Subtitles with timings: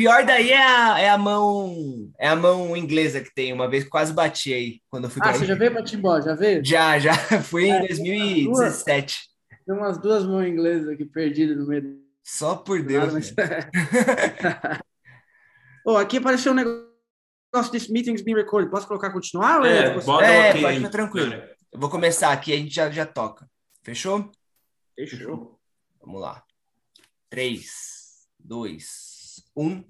[0.00, 3.52] pior, pior daí é a, é a mão é a mão inglesa que tem.
[3.52, 6.20] Uma vez quase bati aí quando eu fui Ah, você já veio para Timbó?
[6.20, 6.64] Já veio?
[6.64, 7.14] Já, já.
[7.44, 9.18] Fui é, em 2017.
[9.66, 12.00] Tem umas duas mãos inglesas aqui perdidas no meio.
[12.22, 13.12] Só por Deus.
[15.84, 18.70] Oh, aqui apareceu um negócio desse meetings being recorded.
[18.70, 19.64] Posso colocar continuar?
[19.64, 20.62] É, é, bota é okay.
[20.62, 21.34] pode ficar tranquilo.
[21.72, 23.48] Eu vou começar aqui, a gente já, já toca.
[23.82, 24.30] Fechou?
[24.94, 25.58] Fechou.
[26.00, 26.42] Vamos lá.
[27.30, 29.09] 3, 2,
[29.56, 29.84] 1.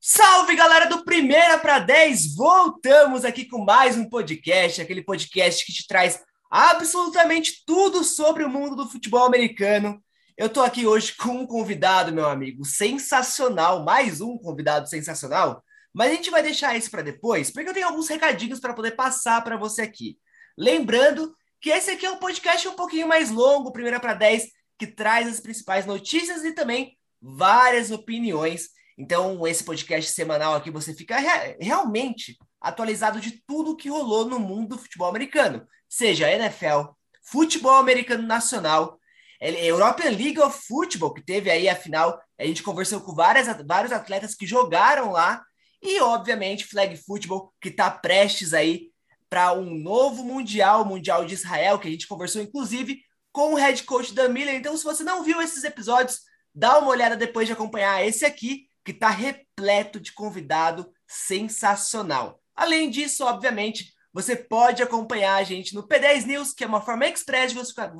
[0.00, 2.34] Salve galera do Primeira para 10!
[2.34, 8.48] Voltamos aqui com mais um podcast, aquele podcast que te traz absolutamente tudo sobre o
[8.48, 10.02] mundo do futebol americano.
[10.36, 15.62] Eu tô aqui hoje com um convidado, meu amigo, sensacional, mais um convidado sensacional,
[15.94, 18.92] mas a gente vai deixar isso para depois, porque eu tenho alguns recadinhos para poder
[18.92, 20.18] passar para você aqui.
[20.58, 24.86] Lembrando que esse aqui é um podcast um pouquinho mais longo, primeira para 10, que
[24.88, 28.70] traz as principais notícias e também várias opiniões.
[28.98, 34.38] Então, esse podcast semanal aqui você fica re realmente atualizado de tudo que rolou no
[34.38, 36.90] mundo do futebol americano, seja NFL,
[37.22, 38.98] futebol americano nacional,
[39.40, 43.92] European League of Football, que teve aí a final, a gente conversou com várias, vários
[43.92, 45.42] atletas que jogaram lá,
[45.82, 48.92] e obviamente Flag Football, que está prestes aí
[49.28, 53.00] para um novo Mundial, o Mundial de Israel, que a gente conversou inclusive
[53.32, 54.54] com o head coach da Miller.
[54.54, 56.20] Então, se você não viu esses episódios,
[56.54, 62.40] dá uma olhada depois de acompanhar esse aqui, que está repleto de convidado sensacional.
[62.54, 67.06] Além disso, obviamente, você pode acompanhar a gente no P10 News, que é uma forma
[67.06, 67.54] express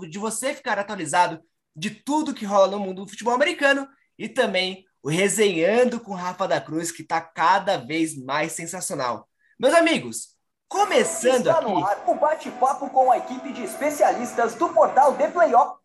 [0.09, 1.41] de você ficar atualizado
[1.75, 6.47] de tudo que rola no mundo do futebol americano, e também o Resenhando com Rafa
[6.47, 9.29] da Cruz, que está cada vez mais sensacional.
[9.59, 10.33] Meus amigos,
[10.73, 11.71] Começando Está aqui.
[11.71, 15.79] no ar o bate-papo com a equipe de especialistas do portal The Playoff.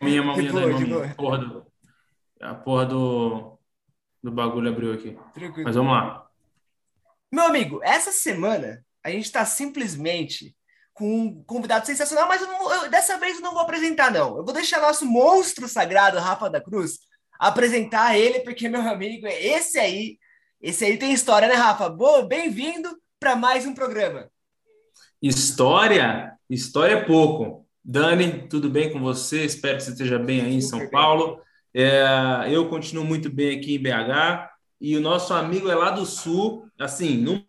[0.00, 1.14] Maminha, maminha, maminha.
[1.14, 1.66] Porra do,
[2.40, 3.58] a porra do,
[4.22, 5.16] do bagulho abriu aqui.
[5.32, 5.64] Tranquilo.
[5.64, 6.26] Mas vamos lá.
[7.30, 10.54] Meu amigo, essa semana a gente está simplesmente
[10.92, 14.36] com um convidado sensacional, mas eu não, eu, dessa vez eu não vou apresentar, não.
[14.36, 16.98] Eu vou deixar nosso monstro sagrado, Rafa da Cruz,
[17.38, 20.18] apresentar ele, porque, meu amigo, esse aí
[20.62, 21.88] esse aí tem história, né, Rafa?
[21.88, 24.30] Boa, bem-vindo para mais um programa.
[25.20, 26.38] História?
[26.48, 27.61] História é pouco.
[27.84, 29.44] Dani, tudo bem com você?
[29.44, 31.40] Espero que você esteja bem aí em São Paulo.
[31.74, 34.48] É, eu continuo muito bem aqui em BH
[34.80, 36.64] e o nosso amigo é lá do Sul.
[36.78, 37.44] Assim, no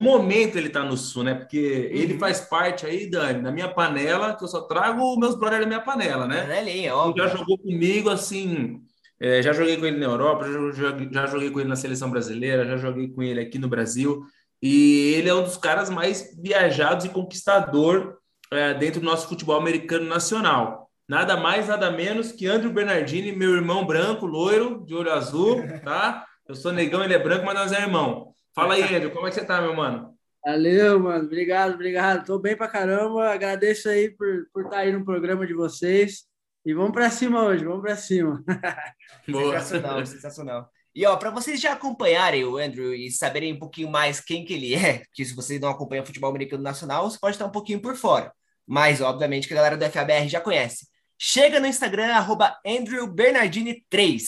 [0.00, 1.34] momento ele está no Sul, né?
[1.34, 2.00] Porque uhum.
[2.00, 5.68] ele faz parte aí, Dani, da minha panela, que eu só trago meus brothers da
[5.68, 6.42] minha panela, né?
[6.42, 7.22] Panelinha, óbvio.
[7.22, 8.80] Já jogou comigo, assim,
[9.20, 12.66] é, já joguei com ele na Europa, já, já, joguei com ele na seleção brasileira,
[12.66, 14.24] já joguei com ele aqui no Brasil.
[14.60, 18.21] E ele é um dos caras mais viajados e conquistador
[18.52, 20.90] é, dentro do nosso futebol americano nacional.
[21.08, 26.26] Nada mais, nada menos que Andrew Bernardini, meu irmão branco, loiro, de olho azul, tá?
[26.46, 28.34] Eu sou negão, ele é branco, mas nós é irmão.
[28.54, 30.12] Fala aí, Andrew, como é que você tá, meu mano?
[30.44, 31.24] Valeu, mano.
[31.24, 32.26] Obrigado, obrigado.
[32.26, 33.30] Tô bem pra caramba.
[33.30, 36.24] Agradeço aí por, por estar tá aí no programa de vocês.
[36.64, 38.42] E vamos para cima hoje, vamos para cima.
[39.26, 40.70] sensacional, sensacional.
[40.94, 44.52] E ó, para vocês já acompanharem o Andrew e saberem um pouquinho mais quem que
[44.52, 47.80] ele é, que se você não acompanha futebol americano nacional, você pode estar um pouquinho
[47.80, 48.32] por fora.
[48.66, 50.86] Mas, obviamente, que a galera do FABR já conhece.
[51.18, 54.22] Chega no Instagram, arroba AndrewBernardini3.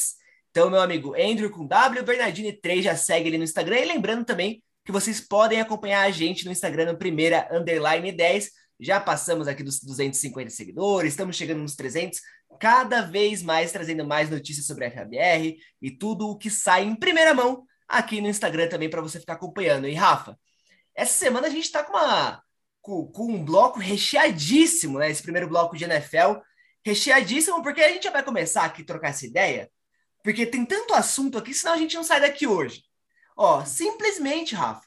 [0.50, 3.78] Então, meu amigo, Andrew com W, Bernardini3, já segue ele no Instagram.
[3.78, 8.50] E lembrando também que vocês podem acompanhar a gente no Instagram no primeira underline 10
[8.81, 12.21] já passamos aqui dos 250 seguidores, estamos chegando nos 300,
[12.61, 16.95] cada vez mais trazendo mais notícias sobre a FABR e tudo o que sai em
[16.95, 19.89] primeira mão aqui no Instagram também para você ficar acompanhando.
[19.89, 20.39] E Rafa,
[20.95, 22.43] essa semana a gente está com, uma,
[22.84, 25.10] com, com, um bloco recheadíssimo, né?
[25.10, 26.39] Esse primeiro bloco de NFL,
[26.84, 29.71] recheadíssimo, porque a gente já vai começar aqui a trocar essa ideia,
[30.22, 32.84] porque tem tanto assunto aqui, senão a gente não sai daqui hoje.
[33.34, 34.86] Ó, simplesmente, Rafa,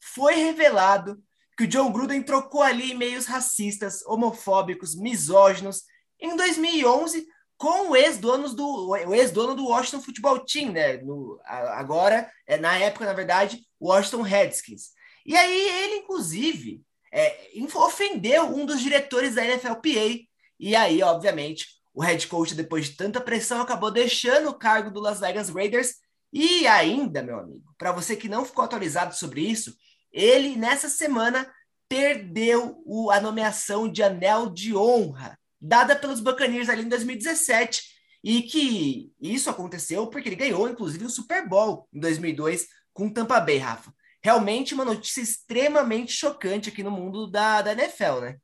[0.00, 1.22] foi revelado
[1.56, 5.84] que o John Gruden trocou ali e-mails racistas, homofóbicos, misóginos
[6.20, 7.24] em 2011
[7.56, 10.96] com o ex-dono do, o ex-dono do Washington Football Team, né?
[10.96, 14.90] No, agora, é, na época, na verdade, Washington Redskins.
[15.24, 16.82] E aí ele, inclusive,
[17.12, 20.26] é, ofendeu um dos diretores da NFLPA.
[20.58, 25.00] E aí, obviamente, o head coach, depois de tanta pressão, acabou deixando o cargo do
[25.00, 25.94] Las Vegas Raiders.
[26.32, 29.74] E ainda, meu amigo, para você que não ficou atualizado sobre isso,
[30.12, 31.50] ele, nessa semana,
[31.88, 37.82] perdeu o, a nomeação de Anel de Honra, dada pelos Buccaneers ali em 2017,
[38.22, 43.40] e que isso aconteceu porque ele ganhou, inclusive, o Super Bowl em 2002 com Tampa
[43.40, 43.92] Bay, Rafa.
[44.28, 48.36] Realmente uma notícia extremamente chocante aqui no mundo da, da NFL, né?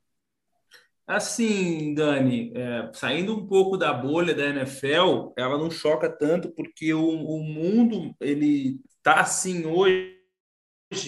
[1.07, 6.95] Assim, Dani, é, saindo um pouco da bolha da NFL, ela não choca tanto porque
[6.95, 10.15] o, o mundo ele tá assim hoje.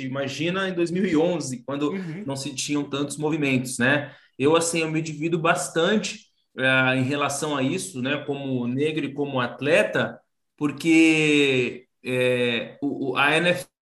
[0.00, 2.25] Imagina em 2011, quando uhum.
[2.26, 4.14] não se tinham tantos movimentos, né?
[4.38, 6.26] Eu assim, eu me divido bastante
[6.58, 8.22] é, em relação a isso, né?
[8.26, 10.20] Como negro e como atleta,
[10.55, 13.75] porque é, o, a NFL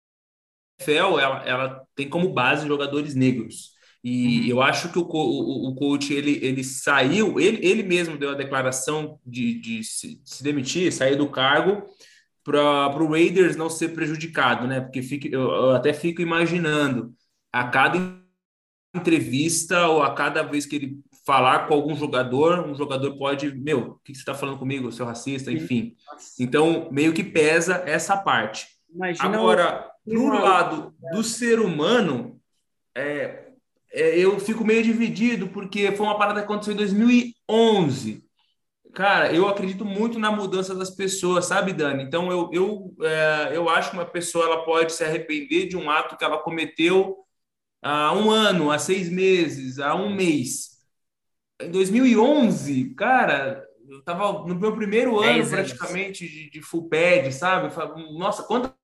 [0.88, 3.74] ela, ela tem como base jogadores negros.
[4.04, 4.48] E uhum.
[4.48, 8.36] eu acho que o, o, o coach ele, ele saiu, ele, ele mesmo deu a
[8.36, 11.84] declaração de, de se, se demitir, sair do cargo
[12.44, 14.82] para o Raiders não ser prejudicado, né?
[14.82, 17.14] Porque fico, eu, eu, até fico imaginando
[17.52, 17.98] a cada
[18.94, 23.80] entrevista ou a cada vez que ele falar com algum jogador, um jogador pode, meu,
[23.80, 25.96] o que você está falando comigo, seu racista, enfim.
[26.38, 28.68] Então, meio que pesa essa parte.
[28.94, 29.93] Imagina Agora.
[30.04, 32.40] Pro lado do ser humano,
[32.96, 33.44] é,
[33.92, 38.24] é, eu fico meio dividido, porque foi uma parada que aconteceu em 2011.
[38.94, 42.04] Cara, eu acredito muito na mudança das pessoas, sabe, Dani?
[42.04, 45.90] Então, eu, eu, é, eu acho que uma pessoa ela pode se arrepender de um
[45.90, 47.18] ato que ela cometeu
[47.82, 50.80] há um ano, há seis meses, há um mês.
[51.62, 57.74] Em 2011, cara, eu estava no meu primeiro ano, praticamente, de, de full pad, sabe?
[58.18, 58.76] Nossa, quanta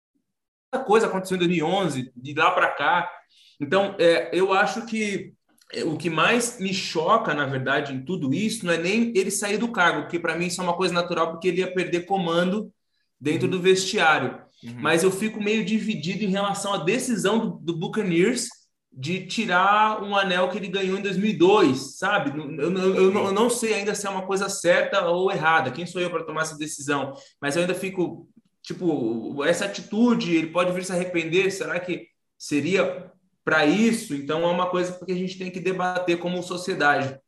[0.78, 3.12] coisa aconteceu em 2011, de lá para cá.
[3.60, 5.34] Então, é, eu acho que
[5.74, 9.32] é, o que mais me choca, na verdade, em tudo isso, não é nem ele
[9.32, 12.06] sair do cargo, porque para mim isso é uma coisa natural, porque ele ia perder
[12.06, 12.72] comando
[13.20, 13.52] dentro uhum.
[13.52, 14.42] do vestiário.
[14.64, 14.76] Uhum.
[14.78, 18.48] Mas eu fico meio dividido em relação à decisão do, do Buccaneers
[18.92, 22.38] de tirar um anel que ele ganhou em 2002, sabe?
[22.38, 25.72] Eu, eu, eu, eu, não sei ainda se é uma coisa certa ou errada.
[25.72, 27.14] Quem sou eu para tomar essa decisão?
[27.40, 28.28] Mas eu ainda fico,
[28.62, 31.52] tipo, essa atitude, ele pode vir se arrepender.
[31.52, 32.08] Será que
[32.38, 33.12] seria
[33.44, 37.20] para isso, então é uma coisa que a gente tem que debater como sociedade.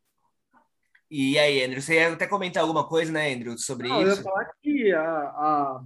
[1.09, 4.11] E aí, Andrew, você ia até comentar alguma coisa, né, Andrew, sobre Não, isso?
[4.11, 5.83] Eu ia falar que a, a,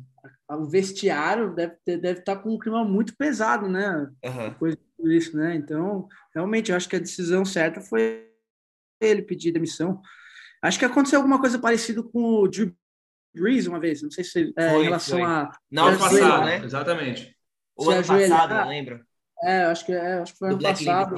[0.50, 4.12] a, o vestiário deve, ter, deve estar com um clima muito pesado, né?
[4.24, 4.50] Uhum.
[4.50, 5.56] Depois de isso, né?
[5.56, 8.30] Então, realmente, eu acho que a decisão certa foi
[9.02, 10.02] ele pedir demissão.
[10.62, 12.72] Acho que aconteceu alguma coisa parecida com o Drew
[13.36, 15.28] Brees uma vez, não sei se é, foi, em relação foi.
[15.28, 15.52] a.
[15.72, 16.64] Não, ano passado, né?
[16.64, 17.38] Exatamente.
[17.78, 19.06] O ano passado, não lembro.
[19.44, 21.16] É, acho que, é, acho que foi ano passado.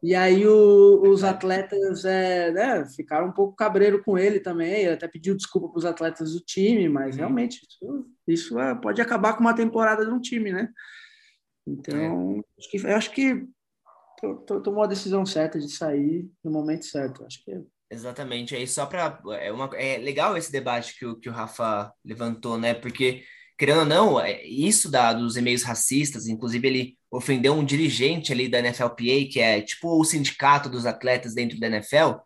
[0.00, 4.82] E aí o, os atletas é, né, ficaram um pouco cabreiro com ele também.
[4.82, 7.22] Ele até pediu desculpa para os atletas do time, mas uhum.
[7.22, 10.68] realmente isso, isso é, pode acabar com uma temporada de um time, né?
[11.66, 12.60] Então, é.
[12.60, 13.48] acho que, eu acho que
[14.62, 17.24] tomou a decisão certa de sair no momento certo.
[17.24, 18.54] Acho que Exatamente.
[18.54, 22.58] Aí só para é, uma, é legal esse debate que o, que o Rafa levantou,
[22.58, 22.74] né?
[22.74, 23.24] Porque
[23.58, 28.48] querendo ou não, é, isso da, dos e-mails racistas, inclusive ele ofendeu um dirigente ali
[28.48, 32.20] da NFLPA, que é tipo o sindicato dos atletas dentro da NFL,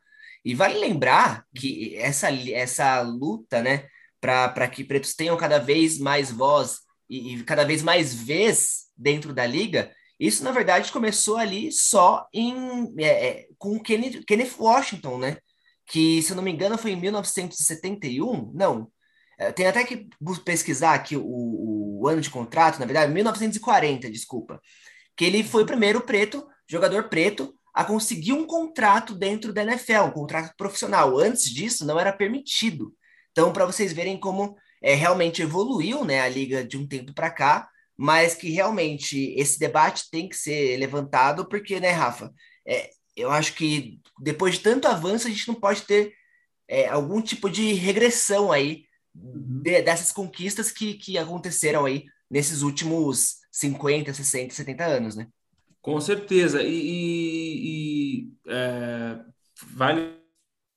[0.44, 3.86] e vale lembrar que essa, essa luta, né,
[4.20, 9.32] para que pretos tenham cada vez mais voz e, e, cada vez mais vez dentro
[9.32, 15.18] da liga, isso na verdade começou ali só em é, é, com Kenneth, Kenneth Washington,
[15.18, 15.36] né?
[15.92, 18.90] Que, se eu não me engano, foi em 1971, não,
[19.38, 20.08] é, tem até que
[20.42, 24.58] pesquisar aqui o, o, ano de contrato, na verdade, 1940, desculpa.
[25.14, 30.04] Que ele foi o primeiro preto, jogador preto, a conseguir um contrato dentro da NFL,
[30.04, 31.18] um contrato profissional.
[31.18, 32.94] Antes disso, não era permitido.
[33.30, 37.30] Então, para vocês verem como é, realmente evoluiu né, a liga de um tempo para
[37.30, 37.68] cá,
[37.98, 42.32] mas que realmente esse debate tem que ser levantado, porque, né, Rafa,
[42.66, 46.12] é, eu acho que depois de tanto avanço, a gente não pode ter
[46.68, 49.60] é, algum tipo de regressão aí Uhum.
[49.62, 55.28] de, dessas conquistas que, que aconteceram aí nesses últimos 50, 60, 70 anos, né?
[55.80, 56.62] Com certeza.
[56.62, 59.20] E, e, e é,
[59.66, 60.22] vale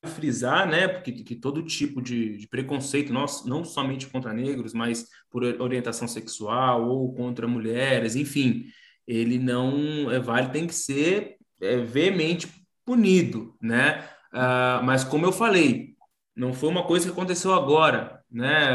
[0.05, 5.07] frisar, né, porque que todo tipo de, de preconceito, não, não somente contra negros, mas
[5.31, 8.67] por orientação sexual ou contra mulheres, enfim,
[9.07, 12.47] ele não é vale, tem que ser é, veemente
[12.85, 14.07] punido, né?
[14.33, 15.95] Uh, mas como eu falei,
[16.35, 18.69] não foi uma coisa que aconteceu agora né?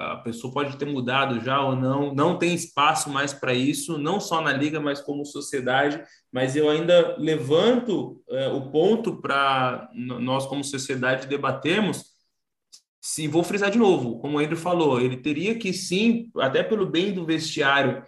[0.00, 4.18] A pessoa pode ter mudado já ou não, não tem espaço mais para isso, não
[4.18, 6.02] só na liga, mas como sociedade.
[6.32, 12.04] Mas eu ainda levanto é, o ponto para nós, como sociedade, debatermos.
[13.02, 16.86] Se vou frisar de novo, como o Andrew falou, ele teria que sim, até pelo
[16.86, 18.02] bem do vestiário,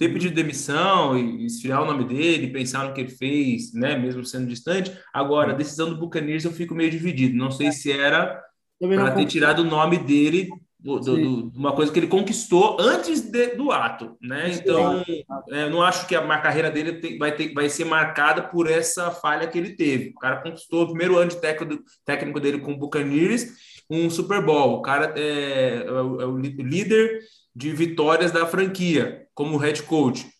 [0.00, 4.24] ter pedido demissão e esfriar o nome dele, pensar no que ele fez, né, mesmo
[4.24, 4.90] sendo distante.
[5.12, 7.36] Agora, a decisão do Buccaneers eu fico meio dividido.
[7.36, 8.42] Não sei se era
[8.80, 13.48] para ter tirado o nome dele do, do, uma coisa que ele conquistou antes de,
[13.48, 14.50] do ato, né?
[14.50, 15.04] Então,
[15.50, 18.40] é, eu não acho que a, a carreira dele tem, vai, ter, vai ser marcada
[18.44, 20.14] por essa falha que ele teve.
[20.16, 23.48] O cara conquistou o primeiro ano de técnico, técnico dele com o Buccaneers,
[23.90, 24.78] um Super Bowl.
[24.78, 27.20] O cara é, é, o, é o líder
[27.54, 30.30] de vitórias da franquia como head coach.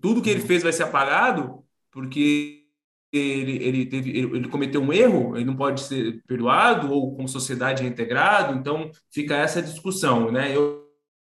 [0.00, 2.64] Tudo que ele fez vai ser apagado porque
[3.12, 7.28] ele, ele, teve, ele, ele, cometeu um erro, ele não pode ser perdoado ou como
[7.28, 10.50] sociedade reintegrado, então fica essa discussão, né?
[10.54, 10.84] Eu,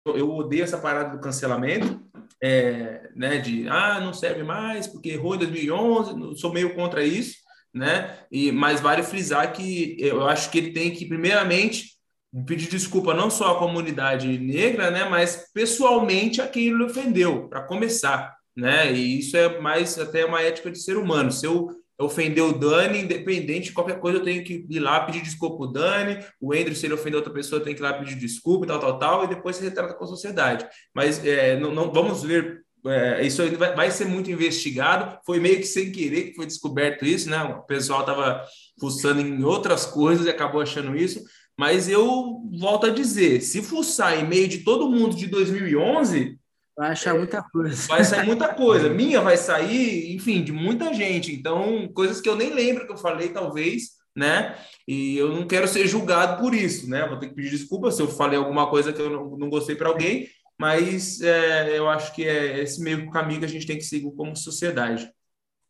[0.07, 2.01] eu odeio essa parada do cancelamento,
[2.41, 3.39] é, né?
[3.39, 7.35] De, ah, não serve mais porque errou em 2011, sou meio contra isso,
[7.75, 8.17] né?
[8.31, 11.98] E, mas vale frisar que eu acho que ele tem que, primeiramente,
[12.47, 15.09] pedir desculpa não só à comunidade negra, né?
[15.09, 18.93] Mas pessoalmente a quem ele ofendeu, para começar, né?
[18.93, 21.33] E isso é mais até uma ética de ser humano.
[21.33, 25.21] Se eu ofender o Dani, independente de qualquer coisa, eu tenho que ir lá pedir
[25.21, 28.15] desculpa ao Dani, o Andrew, se ele ofender outra pessoa, tem que ir lá pedir
[28.15, 30.67] desculpa e tal, tal, tal, e depois se retrata com a sociedade.
[30.95, 32.63] Mas é, não, não, vamos ver.
[32.87, 35.19] É, isso vai, vai, ser muito investigado.
[35.27, 37.43] Foi meio que sem querer que foi descoberto isso, né?
[37.43, 38.45] O pessoal estava
[38.79, 41.25] fuçando em outras coisas e acabou achando isso.
[41.59, 46.39] Mas eu volto a dizer: se fuçar em meio de todo mundo de 2011,
[46.77, 47.89] Vai achar muita coisa.
[47.89, 48.89] Vai sair muita coisa.
[48.89, 51.35] Minha vai sair, enfim, de muita gente.
[51.35, 54.57] Então, coisas que eu nem lembro que eu falei, talvez, né?
[54.87, 57.05] E eu não quero ser julgado por isso, né?
[57.09, 59.75] Vou ter que pedir desculpa se eu falei alguma coisa que eu não, não gostei
[59.75, 63.77] para alguém, mas é, eu acho que é esse meio caminho que a gente tem
[63.77, 65.11] que seguir como sociedade.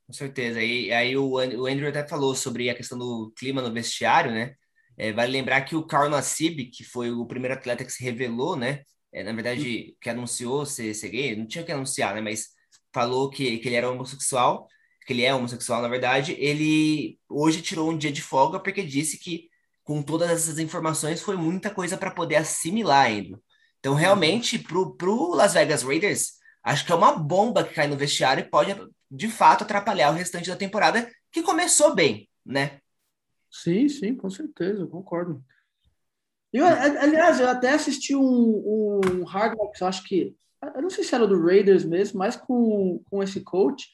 [0.07, 0.63] Com certeza.
[0.63, 4.55] E aí o, o Andrew até falou sobre a questão do clima no vestiário, né?
[4.99, 8.57] É, vale lembrar que o Carl Nassib, que foi o primeiro atleta que se revelou,
[8.57, 8.83] né?
[9.13, 12.21] é, na verdade, que anunciou ser, ser gay, não tinha que anunciar, né?
[12.21, 12.49] Mas
[12.93, 14.69] falou que, que ele era homossexual,
[15.07, 19.19] que ele é homossexual, na verdade, ele hoje tirou um dia de folga porque disse
[19.19, 19.49] que
[19.83, 23.41] com todas essas informações foi muita coisa para poder assimilar ainda.
[23.79, 27.97] Então, realmente, pro, pro Las Vegas Raiders, acho que é uma bomba que cai no
[27.97, 28.77] vestiário e pode,
[29.11, 32.81] de fato, atrapalhar o restante da temporada, que começou bem, né?
[33.51, 35.43] Sim, sim, com certeza, eu concordo.
[36.53, 40.35] Eu, aliás, eu até assisti um, um Hard Knocks, acho que.
[40.75, 43.89] Eu não sei se era do Raiders mesmo, mas com, com esse coach.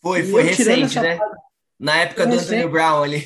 [0.00, 1.16] Foi, foi recente, né?
[1.16, 1.36] Parte,
[1.78, 3.24] na época do Anthony Brown ali.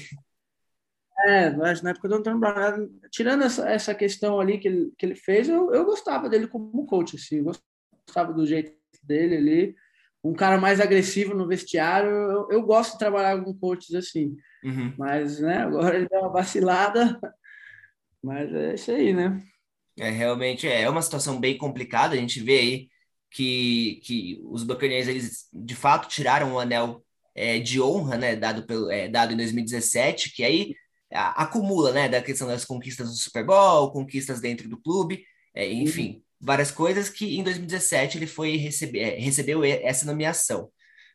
[1.27, 2.89] É, na época do Anthony Brown.
[3.11, 6.87] Tirando essa, essa questão ali que ele, que ele fez, eu, eu gostava dele como
[6.87, 7.39] coach, assim.
[7.39, 7.45] Eu
[8.07, 8.73] gostava do jeito
[9.03, 9.77] dele ali.
[10.23, 12.11] Um cara mais agressivo no vestiário.
[12.11, 14.37] Eu, eu gosto de trabalhar com coaches assim.
[14.65, 14.95] Uhum.
[14.99, 17.19] Mas, né, agora ele deu uma vacilada.
[18.23, 19.43] Mas é isso aí, né?
[19.99, 22.15] É, realmente é uma situação bem complicada.
[22.15, 22.89] A gente vê aí
[23.31, 28.67] que, que os Buccaneers, eles de fato tiraram o anel é, de honra, né, dado,
[28.67, 30.75] pelo, é, dado em 2017, que aí
[31.13, 35.25] a, acumula, né, da questão das conquistas do Super Bowl, conquistas dentro do clube,
[35.55, 36.23] é, enfim, uhum.
[36.41, 40.71] várias coisas que em 2017 ele foi receber, é, recebeu essa nomeação.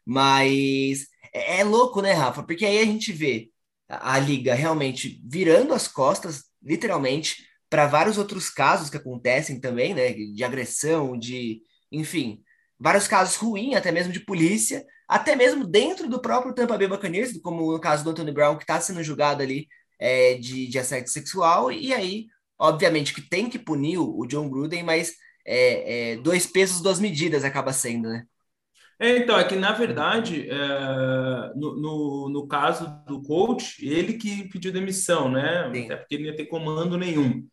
[0.05, 1.07] Mas
[1.39, 2.43] é, é, louco, né, Rafa?
[2.43, 3.49] Porque aí a gente vê
[3.89, 9.93] a, a liga realmente virando as costas literalmente, para vários outros casos que acontecem também,
[9.93, 11.61] né, de agressão, de,
[11.91, 12.41] enfim,
[12.79, 17.39] vários casos ruins, até mesmo de polícia, até mesmo dentro do próprio Tampa Bay Buccaneers,
[17.41, 19.67] como no caso do Anthony Brown, que está sendo julgado ali
[19.99, 22.25] é, de, de assédio sexual, e aí,
[22.57, 25.13] obviamente, que tem que punir o, o John Gruden, mas
[25.45, 28.25] é, é, dois pesos, duas medidas acaba sendo, né?
[28.99, 34.47] É, então, é que na verdade, é, no, no, no, caso do coach, ele que
[34.49, 35.69] pediu demissão, né?
[35.73, 35.85] Sim.
[35.85, 37.45] Até porque ele não ia ter comando nenhum.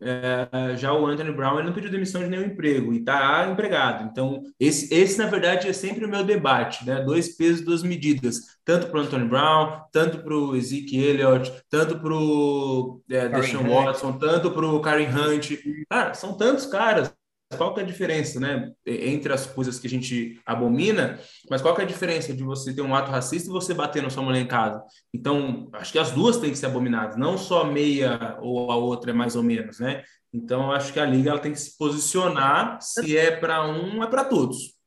[0.00, 4.08] É, já o Anthony Brown ele não pediu demissão de nenhum emprego e está empregado.
[4.10, 7.02] Então, esse, esse, na verdade, é sempre o meu debate, né?
[7.02, 8.58] Dois pesos, duas medidas.
[8.64, 13.68] Tanto para o Anthony Brown, tanto para o Zeke Elliott, tanto para o é, Deshaun
[13.68, 15.52] Watson, tanto para o Karen Hunt.
[15.90, 17.12] Cara, são tantos caras
[17.56, 21.74] qual que é a diferença, né, entre as coisas que a gente abomina, mas qual
[21.74, 24.22] que é a diferença de você ter um ato racista e você bater na sua
[24.22, 24.82] mulher em casa?
[25.14, 29.12] Então, acho que as duas têm que ser abominadas, não só meia ou a outra
[29.12, 30.02] é mais ou menos, né?
[30.32, 34.06] Então, acho que a liga ela tem que se posicionar, se é para um, é
[34.06, 34.77] para todos.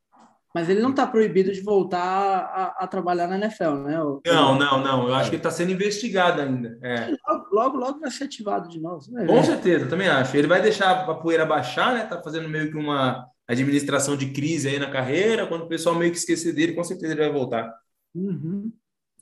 [0.54, 4.02] Mas ele não está proibido de voltar a, a, trabalhar na NFL, né?
[4.04, 5.08] O, não, não, não.
[5.08, 6.78] Eu acho que ele está sendo investigado ainda.
[6.82, 7.16] É.
[7.28, 9.10] Logo, logo, logo, vai ser ativado de novo.
[9.12, 9.26] Né?
[9.26, 10.36] Com certeza, também acho.
[10.36, 12.06] Ele vai deixar a poeira baixar, né?
[12.06, 15.48] Tá fazendo meio que uma administração de crise aí na carreira.
[15.48, 17.74] Quando o pessoal meio que esquecer dele, com certeza ele vai voltar.
[18.14, 18.72] Uhum.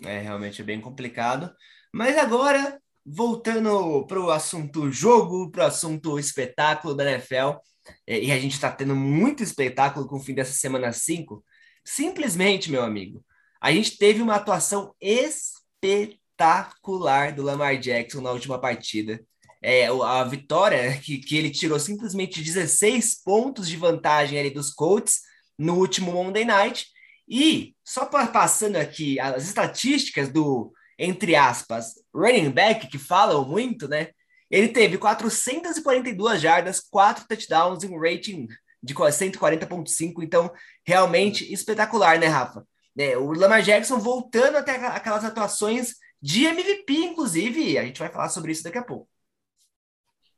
[0.03, 1.51] É realmente bem complicado.
[1.93, 8.31] Mas agora, voltando para o assunto jogo, para o assunto espetáculo da NFL é, e
[8.31, 11.43] a gente está tendo muito espetáculo com o fim dessa semana 5,
[11.83, 13.23] simplesmente, meu amigo,
[13.61, 19.19] a gente teve uma atuação espetacular do Lamar Jackson na última partida.
[19.61, 25.21] é, a vitória que, que ele tirou simplesmente 16 pontos de vantagem ali dos Colts
[25.57, 26.87] no último Monday Night.
[27.27, 34.09] E só passando aqui as estatísticas do, entre aspas, running back, que falam muito, né?
[34.49, 38.47] Ele teve 442 jardas, 4 touchdowns e um rating
[38.81, 40.51] de 140.5, então
[40.85, 42.65] realmente espetacular, né, Rafa?
[42.97, 48.29] É, o Lamar Jackson voltando até aquelas atuações de MVP, inclusive, a gente vai falar
[48.29, 49.07] sobre isso daqui a pouco.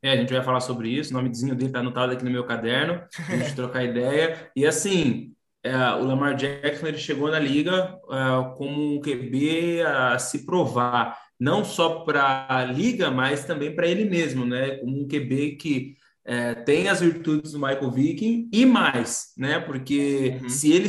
[0.03, 1.11] É, a gente vai falar sobre isso.
[1.11, 4.51] O nomezinho dele tá anotado aqui no meu caderno, a gente trocar ideia.
[4.55, 10.17] E assim, é, o Lamar Jackson ele chegou na liga é, como um QB a
[10.17, 14.75] se provar, não só para a liga, mas também para ele mesmo, né?
[14.77, 19.59] Como um QB que é, tem as virtudes do Michael Vick e mais, né?
[19.59, 20.49] Porque uhum.
[20.49, 20.87] se ele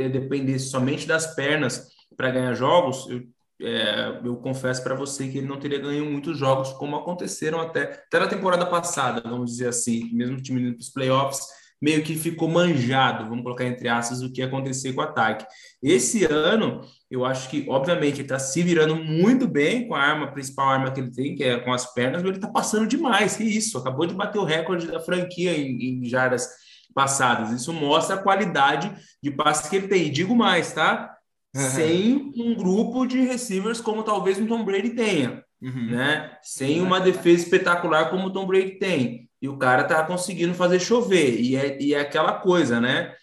[0.00, 3.24] é, dependesse somente das pernas para ganhar jogos, eu
[3.60, 7.82] é, eu confesso para você que ele não teria ganho muitos jogos, como aconteceram até,
[7.82, 11.40] até na temporada passada, vamos dizer assim, mesmo time indo para os playoffs,
[11.80, 15.46] meio que ficou manjado, vamos colocar entre aspas, o que ia acontecer com o ataque.
[15.82, 16.80] Esse ano,
[17.10, 20.68] eu acho que, obviamente, ele está se virando muito bem com a arma, a principal
[20.68, 23.44] arma que ele tem, que é com as pernas, mas ele está passando demais, que
[23.44, 26.48] isso, acabou de bater o recorde da franquia em, em jardas
[26.94, 27.52] passadas.
[27.52, 28.92] Isso mostra a qualidade
[29.22, 30.06] de passe que ele tem.
[30.06, 31.14] E digo mais, tá?
[31.54, 35.90] sem um grupo de receivers como talvez o Tom Brady tenha, uhum.
[35.90, 36.36] né?
[36.42, 39.27] Sem uma defesa espetacular como o Tom Brady tem.
[39.40, 41.40] E o cara tá conseguindo fazer chover.
[41.40, 43.14] E é, e é aquela coisa, né?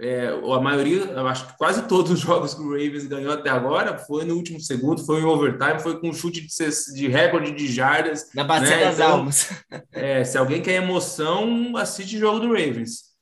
[0.00, 3.48] É, a maioria, eu acho que quase todos os jogos que o Ravens ganhou até
[3.50, 7.68] agora foi no último segundo, foi em overtime, foi com chute de, de recorde de
[7.68, 8.30] jardas.
[8.34, 8.84] Na bacia né?
[8.84, 9.50] das então, almas.
[9.92, 13.14] É, se alguém quer emoção, assiste o jogo do Ravens.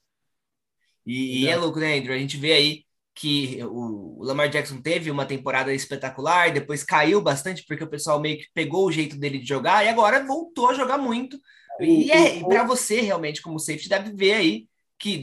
[1.06, 2.14] E, e é louco, né, Andrew?
[2.14, 7.64] A gente vê aí que o Lamar Jackson teve uma temporada espetacular, depois caiu bastante
[7.66, 10.75] porque o pessoal meio que pegou o jeito dele de jogar e agora voltou a
[10.75, 11.39] jogar muito.
[11.80, 14.67] E é para você realmente como safety deve ver aí
[15.02, 15.21] que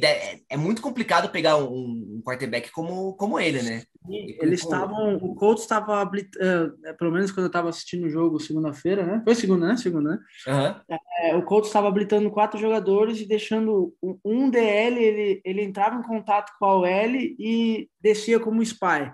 [0.49, 3.83] é muito complicado pegar um, um quarterback como, como ele, né?
[4.09, 9.05] Eles estavam, o Colts estava, uh, pelo menos quando eu estava assistindo o jogo segunda-feira,
[9.05, 9.21] né?
[9.23, 9.77] Foi segunda, né?
[9.77, 10.19] Segunda, né?
[10.45, 10.97] Uhum.
[11.21, 15.95] É, o Colts estava habilitando quatro jogadores e deixando um, um DL, ele, ele entrava
[15.95, 19.13] em contato com a OL e descia como spy.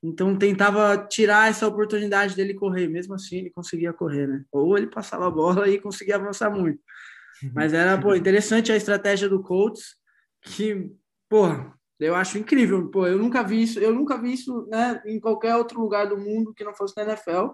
[0.00, 4.44] Então tentava tirar essa oportunidade dele correr, mesmo assim ele conseguia correr, né?
[4.52, 6.78] Ou ele passava a bola e conseguia avançar muito.
[7.52, 10.03] Mas era, pô, interessante a estratégia do Colts
[10.44, 10.92] que,
[11.28, 12.90] porra, eu acho incrível.
[12.90, 16.18] Pô, eu nunca vi isso, eu nunca vi isso né, em qualquer outro lugar do
[16.18, 17.50] mundo que não fosse na NFL.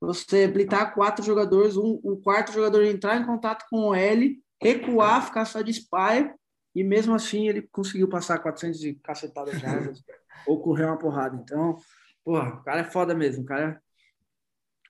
[0.00, 5.24] Você blitar quatro jogadores, um, o quarto jogador entrar em contato com o L, recuar,
[5.24, 6.32] ficar só de spy,
[6.74, 10.02] e mesmo assim ele conseguiu passar 400 e cacetadas jardas
[10.46, 11.40] ou correr uma porrada.
[11.42, 11.76] Então,
[12.24, 13.80] porra, o cara é foda mesmo, o cara,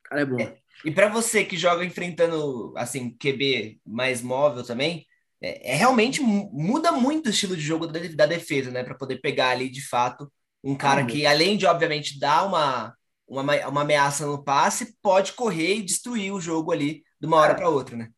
[0.00, 0.40] o cara é bom.
[0.40, 5.06] É, e para você que joga enfrentando assim QB mais móvel também,
[5.44, 8.83] é, é, realmente muda muito o estilo de jogo da, da defesa, né?
[8.83, 12.94] Para poder pegar ali de fato um cara ah, que, além de, obviamente, dar uma,
[13.28, 17.54] uma, uma ameaça no passe, pode correr e destruir o jogo ali de uma hora
[17.54, 18.09] para outra, né?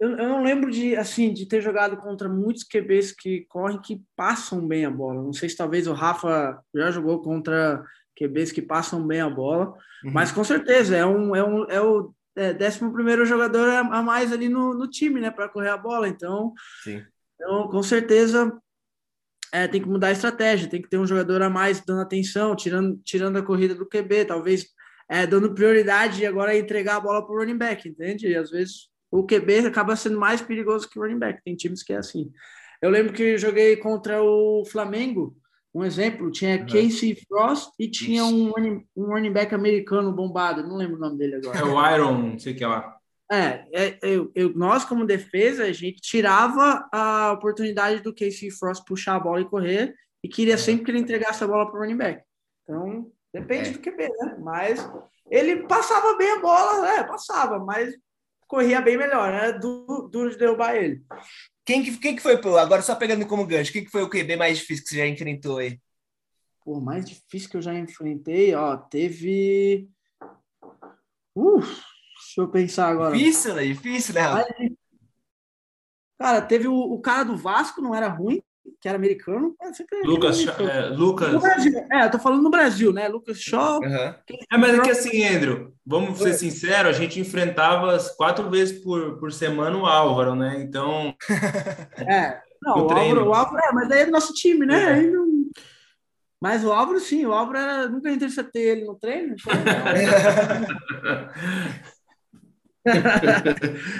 [0.00, 4.02] Eu, eu, não lembro de assim de ter jogado contra muitos QBs que correm que
[4.16, 5.22] passam bem a bola.
[5.22, 7.84] Não sei se talvez o Rafa já jogou contra
[8.18, 9.66] QBs que passam bem a bola,
[10.02, 10.10] uhum.
[10.12, 14.32] mas com certeza é um, é um é o é, décimo primeiro jogador a mais
[14.32, 16.08] ali no, no time, né, para correr a bola.
[16.08, 17.02] Então, Sim.
[17.34, 18.52] então com certeza
[19.52, 22.56] é, tem que mudar a estratégia, tem que ter um jogador a mais dando atenção,
[22.56, 24.66] tirando, tirando a corrida do QB, talvez
[25.08, 28.28] é, dando prioridade e agora entregar a bola para o running back, entende?
[28.28, 31.42] E às vezes o QB acaba sendo mais perigoso que o running back.
[31.44, 32.32] Tem times que é assim.
[32.80, 35.36] Eu lembro que joguei contra o Flamengo
[35.74, 36.66] um exemplo, tinha uhum.
[36.66, 41.16] Casey Frost e tinha um running, um running back americano bombado, não lembro o nome
[41.16, 41.58] dele agora.
[41.58, 42.96] É o Iron, não sei o que lá.
[43.30, 48.84] É, é eu, eu, nós, como defesa, a gente tirava a oportunidade do Casey Frost
[48.86, 50.58] puxar a bola e correr e queria é.
[50.58, 52.22] sempre que ele entregasse a bola para o running back.
[52.62, 53.72] Então, depende é.
[53.72, 54.36] do QB, né?
[54.40, 54.86] Mas
[55.30, 57.02] ele passava bem a bola, né?
[57.04, 57.94] Passava, mas
[58.46, 59.52] corria bem melhor, né?
[59.52, 61.02] Duro, duro de derrubar ele.
[61.64, 64.36] Quem que, quem que foi, agora só pegando como gancho, quem que foi o QB
[64.36, 65.78] mais difícil que você já enfrentou aí?
[66.64, 69.88] Pô, mais difícil que eu já enfrentei, ó, teve.
[71.34, 73.16] Uf, deixa eu pensar agora.
[73.16, 73.64] Difícil, né?
[73.64, 74.22] Difícil, né?
[76.18, 78.40] Cara, teve o, o cara do Vasco, não era ruim,
[78.80, 79.56] que era americano.
[80.04, 81.42] Lucas, é, Lucas.
[81.90, 83.08] É, eu tô falando no Brasil, né?
[83.08, 83.80] Lucas Shaw.
[83.80, 83.88] Uhum.
[83.88, 89.18] É, mas é que assim, Andrew, vamos ser sinceros, a gente enfrentava quatro vezes por,
[89.18, 90.62] por semana o Álvaro, né?
[90.62, 91.14] Então.
[92.08, 94.98] É, não, o, Álvaro, o Álvaro, é, mas daí é do nosso time, né?
[94.98, 95.02] É.
[95.02, 95.50] Não...
[96.40, 99.34] Mas o Álvaro, sim, o Álvaro era, nunca interceptei ele no treino.
[99.34, 99.52] Então...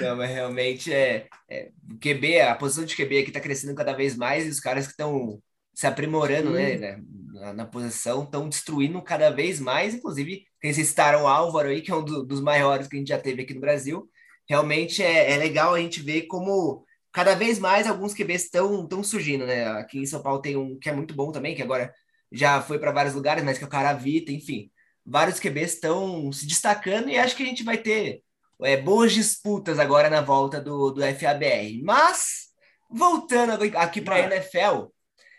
[0.00, 3.92] Não, mas realmente é, é, o QB, a posição de QB aqui está crescendo cada
[3.92, 5.40] vez mais e os caras que estão
[5.72, 7.00] se aprimorando, né, né,
[7.42, 11.90] na, na posição, estão destruindo cada vez mais, inclusive tem esse Star Álvaro aí, que
[11.90, 14.09] é um do, dos maiores que a gente já teve aqui no Brasil.
[14.48, 19.44] Realmente é, é legal a gente ver como cada vez mais alguns QBs estão surgindo,
[19.44, 19.66] né?
[19.66, 21.92] Aqui em São Paulo tem um que é muito bom também, que agora
[22.31, 24.70] já foi para vários lugares, mas que é o Caravita, enfim.
[25.05, 28.22] Vários QBs estão se destacando e acho que a gente vai ter
[28.62, 31.83] é, boas disputas agora na volta do, do FABR.
[31.83, 32.52] Mas,
[32.88, 34.87] voltando aqui para a NFL,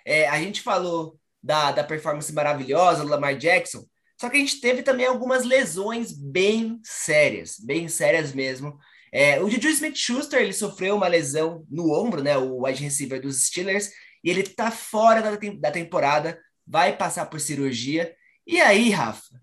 [0.05, 3.85] é, a gente falou da, da performance maravilhosa do Lamar Jackson,
[4.19, 8.77] só que a gente teve também algumas lesões bem sérias, bem sérias mesmo.
[9.11, 13.45] É, o Juju Smith-Schuster, ele sofreu uma lesão no ombro, né, o wide receiver dos
[13.47, 13.89] Steelers,
[14.23, 18.15] e ele tá fora da, da temporada, vai passar por cirurgia.
[18.47, 19.41] E aí, Rafa,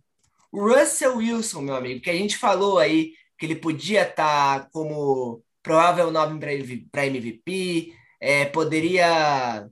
[0.50, 4.68] o Russell Wilson, meu amigo, que a gente falou aí que ele podia estar tá
[4.72, 6.40] como provável nome
[6.90, 9.68] para MVP, é, poderia,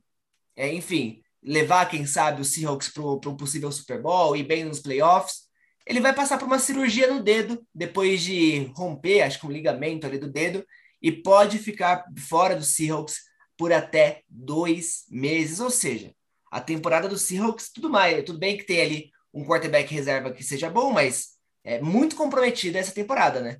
[0.54, 4.80] é, enfim, levar, quem sabe, o Seahawks para um possível Super Bowl e bem nos
[4.80, 5.48] playoffs.
[5.86, 10.06] Ele vai passar por uma cirurgia no dedo, depois de romper, acho que um ligamento
[10.06, 10.64] ali do dedo,
[11.00, 13.20] e pode ficar fora do Seahawks
[13.56, 15.60] por até dois meses.
[15.60, 16.12] Ou seja,
[16.50, 20.42] a temporada do Seahawks, tudo mais, tudo bem que tem ali um quarterback reserva que
[20.42, 23.58] seja bom, mas é muito comprometida essa temporada, né?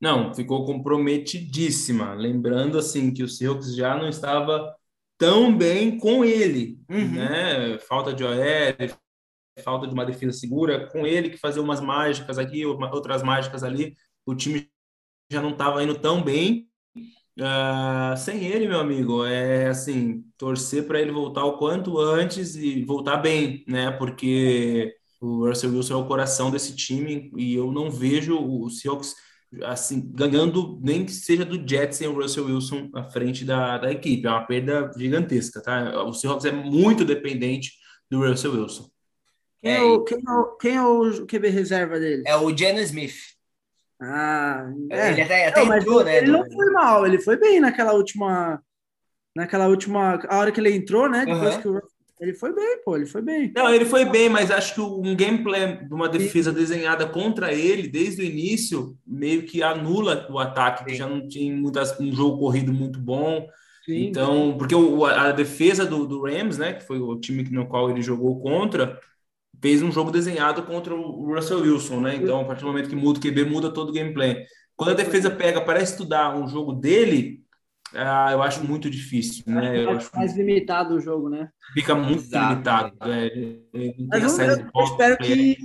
[0.00, 2.12] Não, ficou comprometidíssima.
[2.14, 4.74] Lembrando assim que o Seahawks já não estava
[5.22, 7.12] tão bem com ele, uhum.
[7.12, 7.78] né?
[7.78, 8.34] Falta de OL,
[9.62, 13.94] falta de uma defesa segura, com ele que fazia umas mágicas aqui, outras mágicas ali,
[14.26, 14.68] o time
[15.30, 16.68] já não estava indo tão bem.
[17.38, 22.84] Uh, sem ele, meu amigo, é assim, torcer para ele voltar o quanto antes e
[22.84, 23.92] voltar bem, né?
[23.92, 29.14] Porque o Russell Wilson é o coração desse time e eu não vejo o Seahawks
[29.64, 33.92] assim ganhando nem que seja do Jets sem o Russell Wilson à frente da, da
[33.92, 34.26] equipe.
[34.26, 36.02] É uma perda gigantesca, tá?
[36.04, 37.72] O Seahawks é muito dependente
[38.10, 38.90] do Russell Wilson.
[39.60, 42.22] Quem é, é o, quem é o, quem é o QB reserva dele?
[42.26, 43.14] É o Geno Smith.
[44.00, 45.12] Ah, é.
[45.12, 46.18] ele até, até não, entrou, né?
[46.18, 46.32] Ele do...
[46.32, 48.60] não foi mal, ele foi bem naquela última.
[49.34, 50.20] Naquela última.
[50.28, 51.24] A hora que ele entrou, né?
[51.24, 51.62] Depois uhum.
[51.62, 51.82] que o
[52.22, 53.52] ele foi bem, pô, ele foi bem.
[53.52, 57.88] Não, ele foi bem, mas acho que um gameplay de uma defesa desenhada contra ele
[57.88, 62.38] desde o início meio que anula o ataque, que já não tinha muitas, um jogo
[62.38, 63.48] corrido muito bom.
[63.84, 67.66] Sim, então, porque o, a defesa do, do, Rams, né, que foi o time no
[67.66, 69.00] qual ele jogou contra,
[69.60, 72.14] fez um jogo desenhado contra o Russell Wilson, né?
[72.14, 74.44] Então, a partir do momento que muda o QB, muda todo o gameplay.
[74.76, 77.41] Quando a defesa pega para estudar um jogo dele,
[77.94, 79.84] ah, eu acho muito difícil, né?
[79.84, 81.48] Eu acho mais limitado o jogo, né?
[81.74, 82.52] Fica muito Exato.
[82.52, 82.96] limitado.
[83.02, 83.54] É,
[84.08, 85.56] Mas eu, eu espero que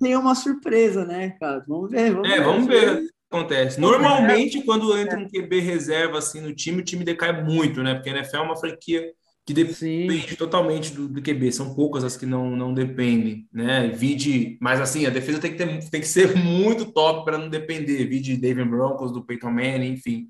[0.00, 1.64] tenha uma surpresa, né, cara?
[1.66, 2.12] Vamos ver.
[2.12, 2.44] Vamos é, ver.
[2.44, 3.80] vamos ver o que acontece.
[3.80, 7.94] Normalmente, quando entra um QB reserva assim no time, o time decai muito, né?
[7.94, 9.12] Porque a NFL é uma franquia
[9.44, 10.36] que depende Sim.
[10.36, 11.50] totalmente do, do, QB.
[11.50, 13.88] São poucas as que não, não dependem, né?
[13.88, 17.48] Vide, mas assim, a defesa tem que, ter, tem que ser muito top para não
[17.48, 18.04] depender.
[18.06, 20.28] Vide David Broncos, do Peyton Manning, enfim.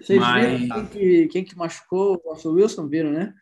[0.00, 0.60] Vocês Mas...
[0.60, 2.88] viram quem que, quem que machucou o Russell Wilson?
[2.88, 3.34] Viram, né?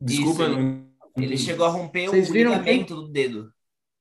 [0.00, 0.92] Desculpa, Isso, não...
[1.16, 2.84] Ele chegou a romper vocês o ligamento quem...
[2.86, 3.52] do dedo.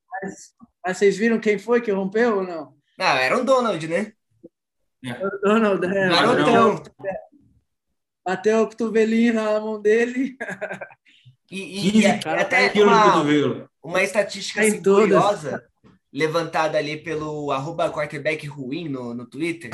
[0.09, 0.53] Mas,
[0.85, 2.75] mas, vocês viram quem foi que rompeu ou não?
[2.97, 4.13] Não, era um Donald, né?
[5.03, 5.25] É.
[5.25, 6.09] O Donald, é.
[6.09, 6.83] Bateu,
[8.23, 10.37] bateu o cotovelinho na mão dele.
[11.49, 15.61] E, e, e até uma, uma estatística assim, curiosa
[16.13, 19.71] levantada ali pelo arroba quarterback ruim no, no Twitter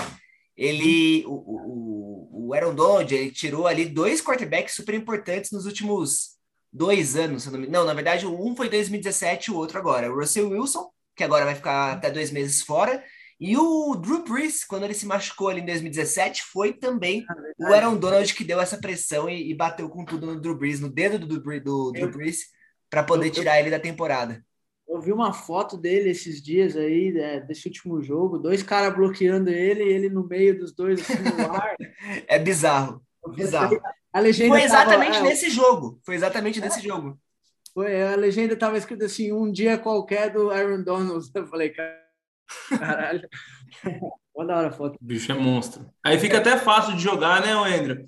[0.58, 6.38] ele, o, o, o Aaron Donald, ele tirou ali dois quarterbacks super importantes nos últimos
[6.74, 7.46] dois anos.
[7.46, 10.12] Não, não, na verdade, um foi 2017 e o outro agora.
[10.12, 13.04] O Russell Wilson, que agora vai ficar até dois meses fora,
[13.40, 17.66] e o Drew Brees, quando ele se machucou ali em 2017, foi também ah, o
[17.68, 20.90] Aaron Donald que deu essa pressão e, e, bateu com tudo no Drew Brees, no
[20.90, 22.48] dedo do, do, do Drew Brees,
[22.90, 24.44] para poder tirar ele da temporada.
[24.88, 29.50] Eu vi uma foto dele esses dias aí, é, desse último jogo, dois caras bloqueando
[29.50, 31.76] ele e ele no meio dos dois, assim, no ar.
[32.28, 33.02] é bizarro.
[33.36, 33.80] Bizarro.
[34.14, 36.00] A legenda foi exatamente tava, é, nesse jogo.
[36.06, 37.20] Foi exatamente é, nesse jogo.
[37.74, 41.30] Foi, a legenda estava escrita assim, um dia qualquer do Aaron Donald.
[41.36, 43.28] Eu falei, caralho.
[44.34, 44.96] Olha a hora a foto.
[45.02, 45.90] O bicho é monstro.
[46.04, 48.08] Aí fica até fácil de jogar, né, André?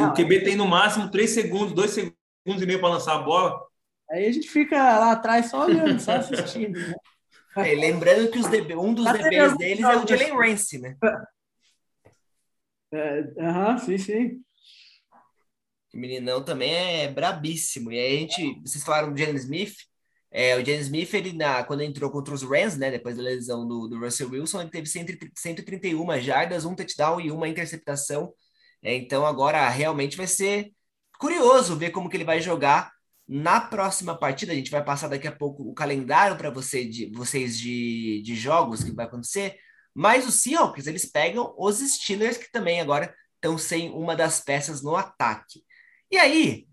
[0.00, 3.63] O QB tem no máximo 3 segundos, 2 segundos e meio para lançar a bola.
[4.10, 6.78] Aí a gente fica lá atrás só olhando, só assistindo.
[6.78, 6.94] Né?
[7.56, 10.96] É, lembrando que os DB, um dos DBs deles é o Jalen Ramsey, né?
[13.38, 14.44] Aham, é, sim, sim.
[15.92, 17.92] O meninão também é brabíssimo.
[17.92, 19.74] E aí a gente, vocês falaram do Jalen Smith,
[20.36, 23.64] É, o James Smith, ele, na, quando entrou contra os Rams, né, depois da lesão
[23.68, 28.34] do, do Russell Wilson, ele teve 131 jardas, um touchdown e uma interceptação.
[28.82, 30.72] É, então agora realmente vai ser
[31.20, 32.90] curioso ver como que ele vai jogar
[33.26, 34.52] na próxima partida.
[34.52, 38.34] A gente vai passar daqui a pouco o calendário para você, de, vocês de, de
[38.34, 39.56] jogos que vai acontecer.
[39.94, 44.82] Mas os Seahawks, eles pegam os Steelers, que também agora estão sem uma das peças
[44.82, 45.62] no ataque.
[46.10, 46.66] E aí,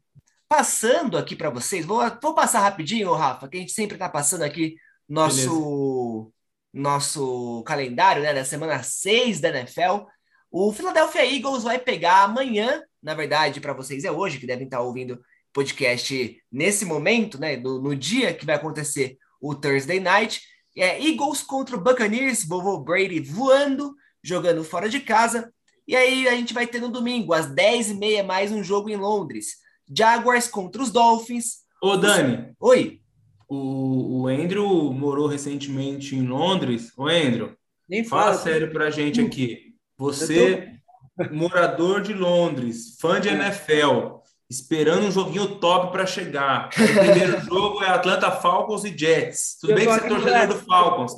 [0.50, 4.44] passando aqui para vocês, vou, vou passar rapidinho, Rafa, que a gente sempre está passando
[4.44, 4.76] aqui
[5.08, 6.32] nosso,
[6.74, 10.06] nosso calendário né, da semana 6 da NFL.
[10.50, 14.82] O Philadelphia Eagles vai pegar amanhã, na verdade, para vocês é hoje, que devem estar
[14.82, 15.22] ouvindo
[15.54, 20.42] podcast nesse momento, né, no, no dia que vai acontecer o Thursday Night.
[20.78, 25.52] É, Eagles contra o Buccaneers, vovô Brady voando, jogando fora de casa.
[25.88, 29.58] E aí a gente vai ter no domingo, às 10h30, mais um jogo em Londres.
[29.94, 31.62] Jaguars contra os Dolphins.
[31.82, 32.54] Ô, Dani.
[32.60, 33.02] Oi.
[33.50, 36.94] O, o Andrew morou recentemente em Londres.
[36.98, 37.54] Ô, Andrew,
[37.90, 39.76] Nem fala, fala sério pra gente aqui.
[39.98, 40.80] Você,
[41.18, 41.36] tô...
[41.36, 44.21] morador de Londres, fã de NFL,
[44.52, 46.68] esperando um joguinho top para chegar.
[46.68, 49.58] O primeiro jogo é Atlanta Falcons e Jets.
[49.62, 51.14] Tudo Eu bem que você é torcedor do Falcons.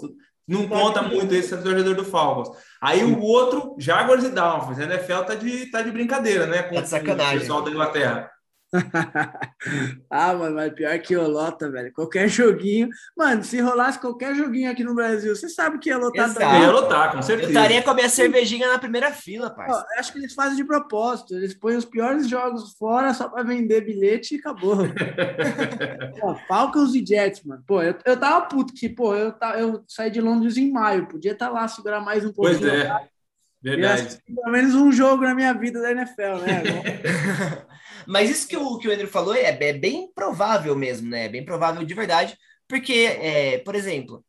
[0.48, 2.56] Não conta muito esse torcedor do Falcons.
[2.80, 4.80] Aí o outro, Jaguars e Dolphins.
[4.80, 6.64] A NFL tá de, tá de brincadeira, né?
[6.64, 8.30] Com, tá o pessoal da Inglaterra.
[10.10, 11.94] ah, mano, mas pior que o lota, velho.
[11.94, 12.90] Qualquer joguinho.
[13.16, 16.40] Mano, se rolasse qualquer joguinho aqui no Brasil, você sabe que ia lotar Exato.
[16.40, 16.62] também.
[16.62, 17.50] Ia lotar, com certeza.
[17.50, 19.86] Eu estaria com a minha cervejinha na primeira fila, parceiro.
[19.98, 21.36] acho que eles fazem de propósito.
[21.36, 24.78] Eles põem os piores jogos fora só para vender bilhete e acabou.
[26.20, 27.64] pô, Falcons e Jets, mano.
[27.68, 31.08] Pô, eu, eu tava puto que, pô, eu, eu saí de Londres em maio.
[31.08, 32.60] Podia estar tá lá, segurar mais um pouquinho.
[32.60, 33.14] Pois é.
[33.64, 34.18] Verdade.
[34.26, 36.64] Pelo menos um jogo na minha vida da NFL, né?
[38.08, 41.26] Mas isso que o, que o Andrew falou é, é bem provável mesmo, né?
[41.26, 42.38] É bem provável de verdade,
[42.68, 44.24] porque, é, por exemplo,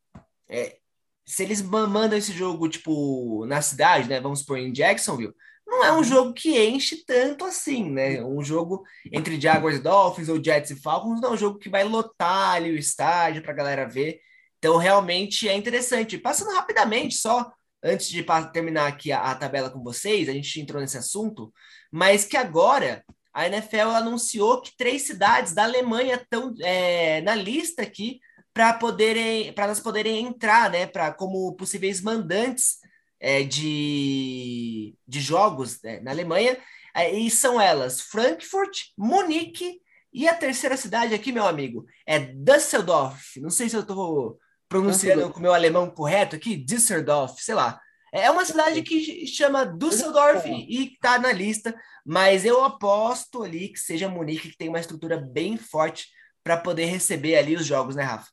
[0.49, 0.77] é,
[1.25, 4.19] se eles mandam esse jogo, tipo, na cidade, né?
[4.19, 5.33] Vamos por em Jacksonville,
[5.65, 8.23] não é um jogo que enche tanto assim, né?
[8.23, 11.69] Um jogo entre Jaguars e Dolphins ou Jets e Falcons não é um jogo que
[11.69, 14.19] vai lotar ali o estádio para a galera ver.
[14.59, 16.17] Então, realmente é interessante.
[16.17, 17.51] Passando rapidamente, só
[17.83, 21.53] antes de terminar aqui a, a tabela com vocês, a gente entrou nesse assunto,
[21.91, 23.03] mas que agora
[23.35, 28.21] a NFL anunciou que três cidades da Alemanha estão é, na lista aqui
[28.53, 32.77] para poderem para elas poderem entrar, né, para como possíveis mandantes
[33.19, 36.57] é, de, de jogos né, na Alemanha.
[36.95, 39.81] É, e são elas Frankfurt, Munique
[40.13, 43.41] e a terceira cidade aqui, meu amigo, é Düsseldorf.
[43.41, 47.81] Não sei se eu estou pronunciando com o meu alemão correto aqui, Düsseldorf, sei lá.
[48.15, 51.75] É uma cidade que chama Düsseldorf e está na lista,
[52.05, 56.07] mas eu aposto ali que seja Munique, que tem uma estrutura bem forte
[56.41, 58.29] para poder receber ali os jogos, né, Rafa?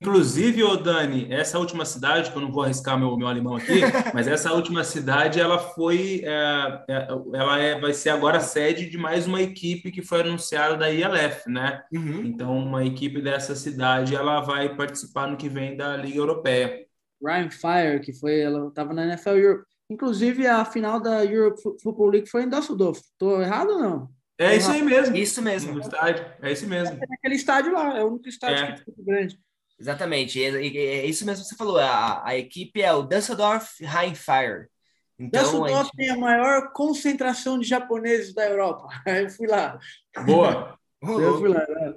[0.00, 3.80] Inclusive, ô Dani, essa última cidade, que eu não vou arriscar meu, meu alemão aqui,
[4.14, 8.96] mas essa última cidade, ela foi, é, é, ela é, vai ser agora sede de
[8.96, 11.82] mais uma equipe que foi anunciada da ILF, né?
[11.92, 12.22] Uhum.
[12.26, 16.84] Então, uma equipe dessa cidade, ela vai participar no que vem da Liga Europeia.
[17.24, 19.64] Ryan Fire, que foi, ela estava na NFL Europe.
[19.90, 23.00] Inclusive, a final da Europe Football League foi em Düsseldorf.
[23.00, 24.10] Estou errado ou não?
[24.38, 25.16] É isso aí mesmo.
[25.16, 25.74] Isso mesmo.
[25.74, 26.26] No estádio.
[26.42, 26.96] É isso mesmo.
[26.96, 28.72] É naquele estádio lá, é o único estádio é.
[28.72, 29.38] que é grande.
[29.78, 31.78] Exatamente, é, é, isso mesmo que você falou.
[31.78, 34.68] A, a equipe é o Düsseldorf Fire.
[35.18, 35.96] Então, Düsseldorf a gente...
[35.96, 38.88] tem a maior concentração de japoneses da Europa.
[39.06, 39.78] Eu fui lá.
[40.24, 40.78] Boa.
[41.02, 41.64] Eu fui lá.
[41.68, 41.94] Né?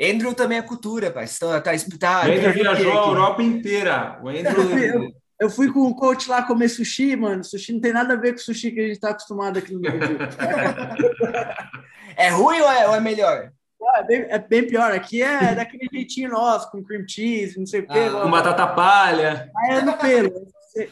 [0.00, 1.26] Andrew também é cultura, pai.
[1.26, 4.18] Tá, tá, tá, o Andrew viajou a Europa inteira.
[4.22, 5.12] O Andrew...
[5.40, 7.42] Eu, fui com o coach lá comer sushi, mano.
[7.42, 9.74] Sushi não tem nada a ver com o sushi que a gente tá acostumado aqui
[9.74, 10.16] no Brasil.
[12.16, 13.50] é ruim ou é, ou é melhor?
[13.96, 14.92] É bem, é bem, pior.
[14.92, 17.98] Aqui é daquele jeitinho nosso, com cream cheese, não sei o quê.
[17.98, 19.50] Ah, com batata palha.
[19.52, 20.46] Lá é no pelo.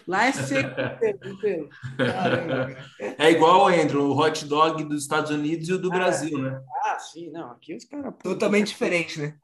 [0.06, 1.68] Lá é seco pelo.
[3.18, 6.60] É igual, Andrew, o hot dog dos Estados Unidos e o do ah, Brasil, né?
[6.84, 7.30] Ah, sim.
[7.30, 8.14] Não, aqui os caras...
[8.22, 9.34] Totalmente diferente, né?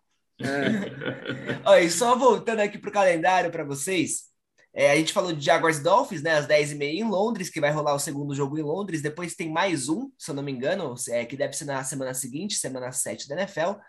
[0.41, 1.61] É.
[1.65, 4.29] Olha, e só voltando aqui para o calendário para vocês,
[4.73, 6.35] é, a gente falou de Jaguars Dolphins, né?
[6.35, 9.03] Às 10h30 em Londres, que vai rolar o segundo jogo em Londres.
[9.03, 12.15] Depois tem mais um, se eu não me engano, é, que deve ser na semana
[12.15, 13.81] seguinte, semana 7 da NFL.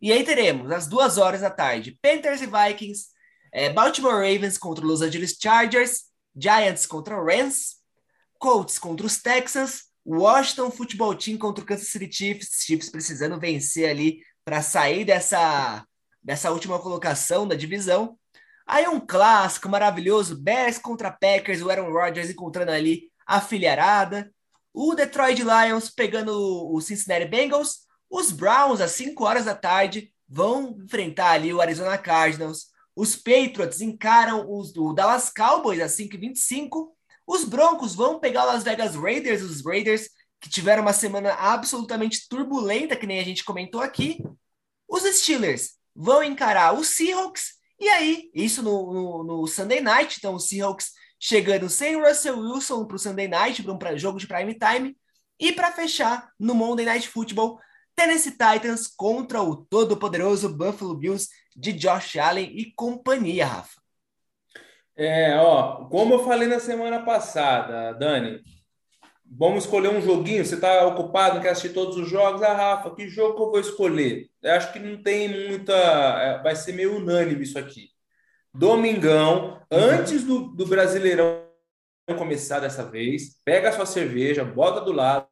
[0.00, 3.08] E aí teremos, às duas horas da tarde, Panthers e Vikings,
[3.52, 6.04] é, Baltimore Ravens contra os Los Angeles Chargers,
[6.34, 7.76] Giants contra Rams,
[8.38, 13.88] Colts contra os Texans, Washington Football Team contra o Kansas City Chiefs, Chiefs precisando vencer
[13.88, 15.84] ali para sair dessa,
[16.22, 18.16] dessa última colocação da divisão.
[18.66, 24.30] Aí um clássico maravilhoso, Bears contra Packers, o Aaron Rodgers encontrando ali a filharada.
[24.72, 26.32] O Detroit Lions pegando
[26.72, 27.86] o Cincinnati Bengals.
[28.10, 32.66] Os Browns, às 5 horas da tarde, vão enfrentar ali o Arizona Cardinals.
[32.96, 36.88] Os Patriots encaram os, o Dallas Cowboys às 5h25.
[37.26, 40.08] Os Broncos vão pegar o Las Vegas Raiders, os Raiders
[40.40, 44.22] que tiveram uma semana absolutamente turbulenta, que nem a gente comentou aqui.
[44.88, 50.34] Os Steelers vão encarar os Seahawks, e aí, isso no, no, no Sunday Night, então
[50.34, 54.54] os Seahawks chegando sem Russell Wilson para o Sunday Night, para um jogo de prime
[54.54, 54.96] time,
[55.38, 57.58] e para fechar no Monday Night Football,
[57.94, 63.80] Tennessee Titans contra o todo-poderoso Buffalo Bills de Josh Allen e companhia, Rafa.
[64.94, 68.42] É, ó, como eu falei na semana passada, Dani,
[69.24, 70.44] vamos escolher um joguinho.
[70.44, 72.42] Você está ocupado, quer assistir todos os jogos?
[72.42, 74.28] Ah, Rafa, que jogo que eu vou escolher?
[74.42, 75.74] Eu acho que não tem muita.
[75.74, 77.90] É, vai ser meio unânime isso aqui.
[78.54, 81.44] Domingão, antes do, do Brasileirão
[82.16, 85.26] começar dessa vez, pega a sua cerveja, bota do lado,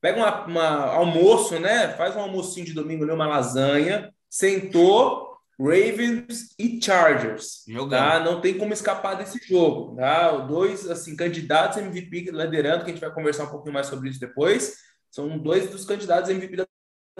[0.00, 1.88] pega uma, almoço, né?
[1.88, 7.64] Faz um almocinho de domingo ali, uma lasanha, sentou, Ravens e Chargers.
[7.90, 8.18] Tá?
[8.20, 9.94] Não tem como escapar desse jogo.
[9.96, 10.38] Tá?
[10.38, 14.18] Dois assim, candidatos MVP liderando, que a gente vai conversar um pouquinho mais sobre isso
[14.18, 14.78] depois.
[15.10, 16.66] São dois dos candidatos MVP da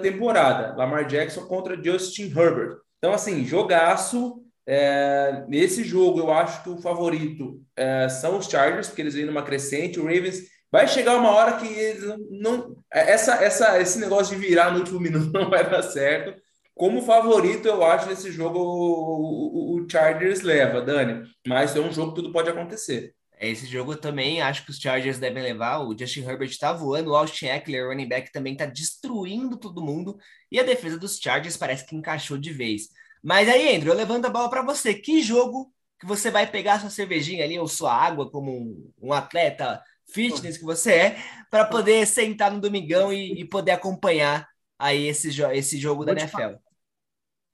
[0.01, 0.75] temporada.
[0.75, 2.79] Lamar Jackson contra Justin Herbert.
[2.97, 4.43] Então, assim, jogaço.
[4.65, 9.27] É, nesse jogo, eu acho que o favorito é, são os Chargers, porque eles vêm
[9.27, 10.01] numa crescente.
[10.01, 12.75] O Ravens Vai chegar uma hora que eles não.
[12.91, 16.41] Essa, essa, esse negócio de virar no último minuto não vai dar certo.
[16.83, 21.31] Como favorito, eu acho nesse jogo o, o, o Chargers leva, Dani.
[21.47, 23.15] Mas é um jogo que tudo pode acontecer.
[23.37, 25.79] É, esse jogo também acho que os Chargers devem levar.
[25.79, 30.19] O Justin Herbert está voando, o Austin Eckler, running back, também está destruindo todo mundo.
[30.51, 32.89] E a defesa dos Chargers parece que encaixou de vez.
[33.23, 34.93] Mas aí, Andrew, eu levanto a bola para você.
[34.93, 39.13] Que jogo que você vai pegar sua cervejinha ali ou sua água como um, um
[39.13, 39.81] atleta
[40.13, 41.17] fitness que você é,
[41.49, 46.13] para poder sentar no domingão e, e, poder acompanhar aí esse, jo esse jogo vou
[46.13, 46.57] da NFL.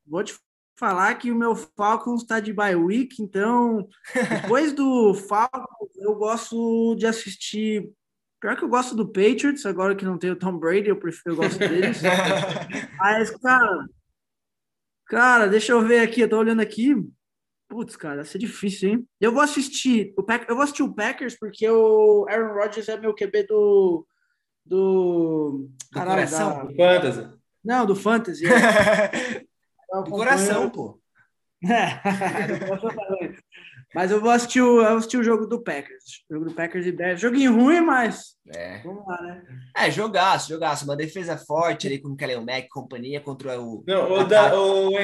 [0.08, 0.34] Vou te
[0.78, 3.88] falar que o meu Falcons está de bye week, então
[4.42, 7.90] depois do Falcons eu gosto de assistir.
[8.40, 11.34] Pior que eu gosto do Patriots, agora que não tem o Tom Brady, eu prefiro,
[11.34, 12.00] eu gosto deles.
[12.96, 13.88] Mas, cara,
[15.06, 16.94] cara, deixa eu ver aqui, eu tô olhando aqui.
[17.68, 19.08] Putz, cara, vai ser difícil, hein?
[19.20, 20.48] Eu vou assistir o Pack...
[20.48, 24.06] eu vou assistir o Packers porque o Aaron Rodgers é meu QB do
[24.64, 26.64] do, do coração, da...
[26.64, 27.28] do Fantasy.
[27.64, 28.44] Não, do Fantasy.
[28.46, 29.44] É.
[29.88, 31.00] do coração, pô.
[31.64, 32.00] É.
[33.94, 36.24] mas eu vou assistir o, eu assistir o jogo do Packers.
[36.30, 37.20] O jogo do Packers e Bears.
[37.20, 38.36] Joguinho ruim, mas.
[38.54, 38.80] É.
[38.82, 39.42] Vamos lá, né?
[39.76, 40.84] É, jogaço, jogaço.
[40.84, 43.82] Uma defesa forte ali com o Kellen Mack e companhia contra o.
[43.86, 44.96] Não, o, da, o,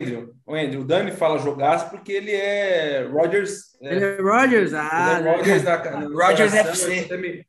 [0.00, 0.34] Andrew.
[0.44, 3.74] O Andrew, o Dani fala jogaço porque ele é Rogers.
[3.80, 5.16] É, ele é Rogers, ah.
[5.18, 6.96] Ele é Rogers, na, na Rogers FC.
[6.96, 7.46] Tá até, meio,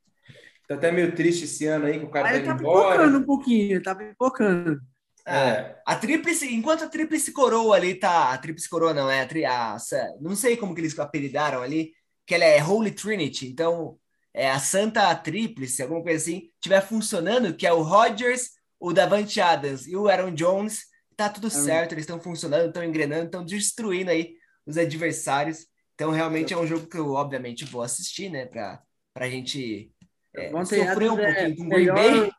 [0.67, 3.84] tá até meio triste esse ano aí que o cara tá, tá pipocando um pouquinho,
[3.84, 4.79] tá pipocando.
[5.27, 5.75] É.
[5.85, 8.31] A tríplice, enquanto a tríplice coroa ali tá.
[8.31, 9.77] A tríplice coroa não, é a, tri, a,
[10.21, 11.93] Não sei como que eles apelidaram ali,
[12.25, 13.97] que ela é Holy Trinity, então
[14.33, 19.39] é a Santa Tríplice, alguma coisa assim, tiver funcionando, que é o Rogers, o Davante
[19.39, 20.83] Adams e o Aaron Jones
[21.15, 24.35] tá tudo certo, eles estão funcionando, estão engrenando, estão destruindo aí
[24.65, 25.65] os adversários.
[25.93, 28.45] Então, realmente é um jogo que eu, obviamente, vou assistir, né?
[28.45, 28.83] Para
[29.15, 29.89] a gente
[30.35, 32.31] é, sofrer um pouquinho é com o Green Bay.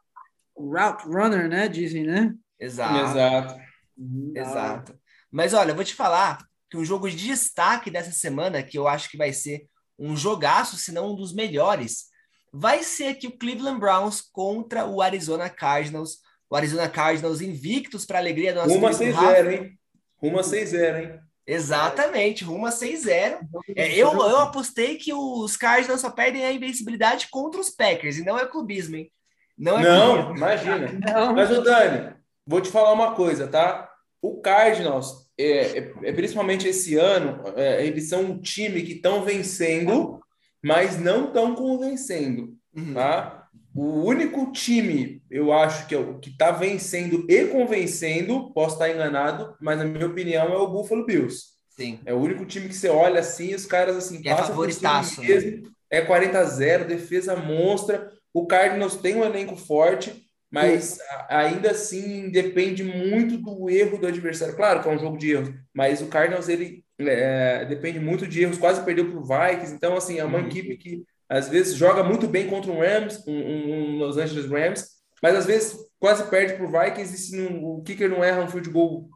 [0.55, 1.68] Route runner, né?
[1.68, 2.35] Dizem, né?
[2.59, 3.11] Exato.
[3.11, 3.61] Exato.
[3.97, 4.33] Uhum.
[4.35, 4.99] Exato.
[5.31, 6.38] Mas olha, eu vou te falar
[6.71, 9.66] que um jogo de destaque dessa semana, que eu acho que vai ser
[9.99, 12.07] um jogaço, se não um dos melhores,
[12.53, 18.19] vai ser aqui o Cleveland Browns contra o Arizona Cardinals o Arizona Cardinals invictos para
[18.19, 19.79] alegria do nosso Rumo a 6-0, hein?
[20.16, 21.21] Rumo a 6-0, hein?
[21.47, 23.38] Exatamente, rumo a 6-0.
[23.77, 28.25] É, eu, eu apostei que os Cardinals só perdem a invencibilidade contra os Packers, e
[28.25, 29.12] não é clubismo, hein?
[29.57, 30.37] Não, é não clubismo.
[30.37, 30.92] imagina.
[31.05, 31.35] Não.
[31.35, 32.16] Mas, o Dani,
[32.47, 33.91] vou te falar uma coisa, tá?
[34.23, 39.23] O Cardinals, é, é, é principalmente esse ano, é, eles são um time que estão
[39.23, 40.21] vencendo,
[40.63, 42.95] mas não estão convencendo, uhum.
[42.95, 43.47] tá?
[43.75, 48.89] O único time, eu acho que é o que está vencendo e convencendo, posso estar
[48.89, 51.57] enganado, mas na minha opinião é o Buffalo Bills.
[51.68, 52.01] Sim.
[52.07, 55.29] É o único time que você olha assim, os caras assim, é favoritaço, né?
[55.29, 55.70] mesmo, né?
[55.91, 58.11] é 40 a 0, defesa monstra.
[58.33, 64.57] O Cardinals tem um elenco forte, mas ainda assim depende muito do erro do adversário.
[64.57, 68.42] Claro que é um jogo de erros, mas o Cardinals ele é, depende muito de
[68.42, 70.47] erros, quase perdeu para o Vikings, então assim é uma uhum.
[70.47, 74.88] equipe que às vezes joga muito bem contra um Rams, um, um Los Angeles Rams,
[75.22, 78.42] mas às vezes quase perde para o Vikings e se não, o kicker não erra
[78.42, 79.09] um field goal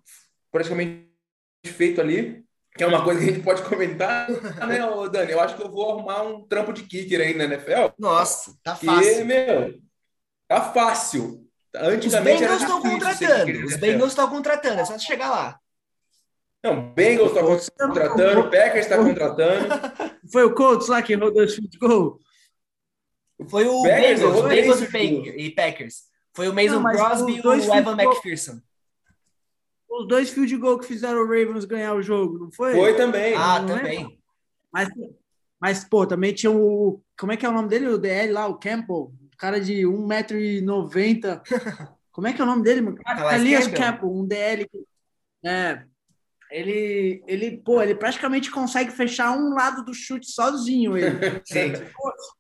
[0.50, 1.06] praticamente
[1.64, 2.44] feito ali,
[2.76, 4.28] que é uma coisa que a gente pode comentar,
[4.66, 4.78] né,
[5.10, 5.32] Dani?
[5.32, 7.92] Eu acho que eu vou arrumar um trampo de kicker aí na NFL.
[7.98, 9.20] Nossa, tá fácil.
[9.20, 9.74] E, meu,
[10.51, 11.48] tá fácil.
[11.76, 13.64] Antigamente os Bengals estão contratando.
[13.64, 15.61] Os Bengals estão contratando, é só chegar lá.
[16.62, 19.68] Não, Bengals está contratando, o Packers está contratando.
[20.30, 22.18] Foi o Colts lá que rodou esse field goal?
[23.48, 26.03] Foi o Packers, Bengals, Bengals e Packers.
[26.34, 28.61] Foi o Mason Crosby e o Evan McPherson.
[29.88, 32.74] Os dois field goal que fizeram o Ravens ganhar o jogo, não foi?
[32.74, 33.34] Foi também.
[33.34, 34.20] Ah, também.
[34.72, 34.88] Mas,
[35.61, 37.01] mas, pô, também tinha o.
[37.18, 37.88] Como é que é o nome dele?
[37.88, 39.12] O DL lá, o Campbell.
[39.41, 41.41] O cara de 1,90m.
[42.12, 42.99] Como é que é o nome dele, mano?
[43.32, 43.93] Elias Campbell.
[43.93, 44.70] Campbell, um DL.
[45.43, 45.82] É,
[46.51, 50.95] ele, ele, pô, ele praticamente consegue fechar um lado do chute sozinho.
[50.95, 51.09] Ele.
[51.47, 51.72] Sim.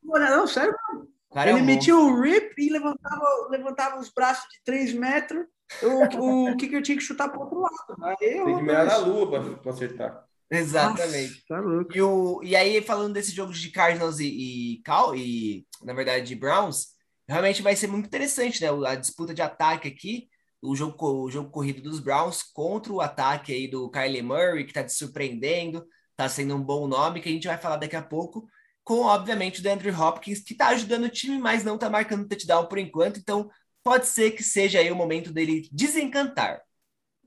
[0.02, 1.08] Pô, não, sério, mano.
[1.32, 5.46] Cara, ele é metia o rip e levantava, levantava os braços de 3 metros.
[5.82, 7.96] O, o que, que eu tinha que chutar para o outro lado.
[8.02, 10.28] Aí eu, Tem que mirar na lua para acertar.
[10.50, 11.44] Exatamente.
[11.48, 15.66] Nossa, tá e, o, e aí, falando desse jogo de Cardinals e, e, Cal, e
[15.82, 16.88] na verdade de Browns,
[17.28, 18.68] realmente vai ser muito interessante, né?
[18.86, 20.28] A disputa de ataque aqui
[20.62, 24.70] o jogo, o jogo corrido dos Browns contra o ataque aí do Kylie Murray, que
[24.70, 28.02] está te surpreendendo, está sendo um bom nome, que a gente vai falar daqui a
[28.02, 28.46] pouco,
[28.84, 32.66] com, obviamente, o DeAndre Hopkins, que está ajudando o time, mas não está marcando touchdown
[32.66, 33.48] por enquanto, então
[33.82, 36.60] pode ser que seja aí o momento dele desencantar.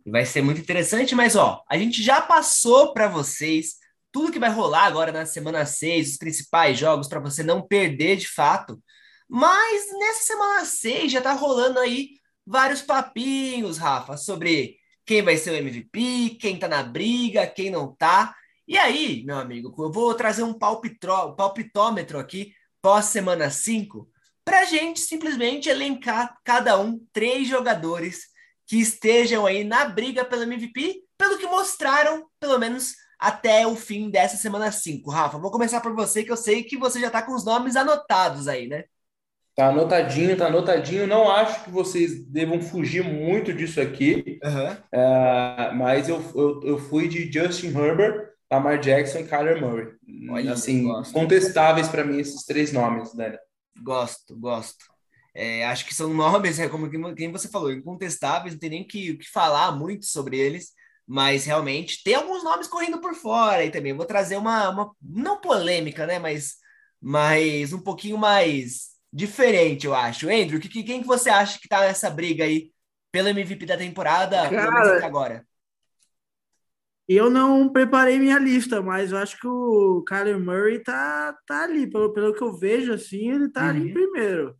[0.05, 3.75] Vai ser muito interessante, mas ó, a gente já passou para vocês
[4.11, 8.17] tudo que vai rolar agora na semana 6, os principais jogos, para você não perder
[8.17, 8.81] de fato.
[9.27, 12.09] Mas nessa semana 6 já tá rolando aí
[12.45, 17.95] vários papinhos, Rafa, sobre quem vai ser o MVP, quem tá na briga, quem não
[17.95, 18.35] tá.
[18.67, 24.07] E aí, meu amigo, eu vou trazer um palpitômetro aqui pós semana 5
[24.45, 28.32] para gente simplesmente elencar cada um três jogadores
[28.67, 34.09] que estejam aí na briga pelo MVP, pelo que mostraram, pelo menos até o fim
[34.09, 35.09] dessa semana 5.
[35.09, 37.75] Rafa, vou começar por você, que eu sei que você já está com os nomes
[37.75, 38.83] anotados aí, né?
[39.55, 41.05] Tá anotadinho, tá anotadinho.
[41.05, 44.71] Não acho que vocês devam fugir muito disso aqui, uhum.
[44.71, 49.93] uh, mas eu, eu, eu, fui de Justin Herbert, Lamar Jackson e Kyler Murray.
[50.29, 53.37] Olha, assim, contestáveis para mim esses três nomes, né?
[53.83, 54.92] Gosto, gosto.
[55.35, 58.87] É, acho que são nomes, é como quem você falou, incontestáveis, não tem nem o
[58.87, 60.71] que, que falar muito sobre eles,
[61.07, 65.41] mas realmente tem alguns nomes correndo por fora e também vou trazer uma, uma não
[65.41, 66.19] polêmica, né?
[66.19, 66.55] Mas,
[67.01, 70.29] mas um pouquinho mais diferente, eu acho.
[70.29, 72.71] Andrew, que, quem que você acha que tá nessa briga aí
[73.11, 75.45] pelo MVP da temporada, Cara, agora?
[77.07, 81.85] Eu não preparei minha lista, mas eu acho que o Kyler Murray tá, tá ali,
[81.89, 83.69] pelo, pelo que eu vejo, assim, ele tá uhum.
[83.69, 84.55] ali em primeiro.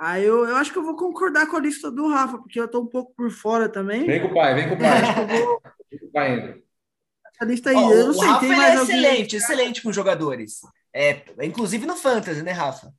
[0.00, 2.66] Aí eu, eu acho que eu vou concordar com a lista do Rafa, porque eu
[2.66, 4.06] tô um pouco por fora também.
[4.06, 4.88] Vem com o pai, vem com o pai.
[4.88, 5.62] acho que eu vou...
[5.90, 6.62] Vem com o pai, Andrew.
[7.26, 9.36] Essa lista aí, oh, eu não sei, o Rafa tem mais é excelente, alguém...
[9.36, 10.60] excelente com jogadores.
[10.94, 12.90] É, inclusive no Fantasy, né, Rafa?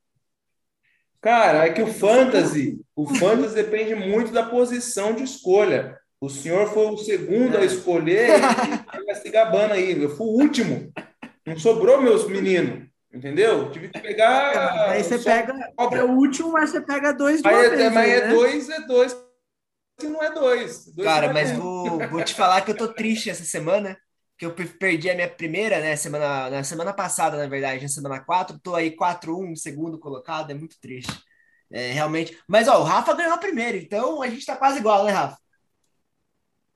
[1.20, 6.00] Cara, é que o fantasy, o fantasy depende muito da posição de escolha.
[6.20, 8.30] O senhor foi o segundo a escolher
[8.94, 10.02] e vai se gabando aí.
[10.02, 10.92] Eu fui o último.
[11.46, 12.91] Não sobrou meus meninos.
[13.14, 13.70] Entendeu?
[13.72, 14.90] Tive que pegar.
[14.90, 15.54] Aí você pega.
[15.78, 17.44] É o último, mas você pega dois.
[17.44, 18.28] Aí, é, vez, mas é né?
[18.28, 19.18] é dois, é dois.
[20.00, 20.86] Se não é dois.
[20.94, 23.98] dois Cara, é mas vou, vou te falar que eu tô triste essa semana
[24.42, 28.20] que eu perdi a minha primeira, né, semana, na semana passada, na verdade, na semana
[28.20, 31.14] 4, tô aí 4-1, segundo colocado, é muito triste.
[31.72, 32.36] É, realmente.
[32.48, 35.38] Mas, ó, o Rafa ganhou a primeira, então a gente tá quase igual, né, Rafa?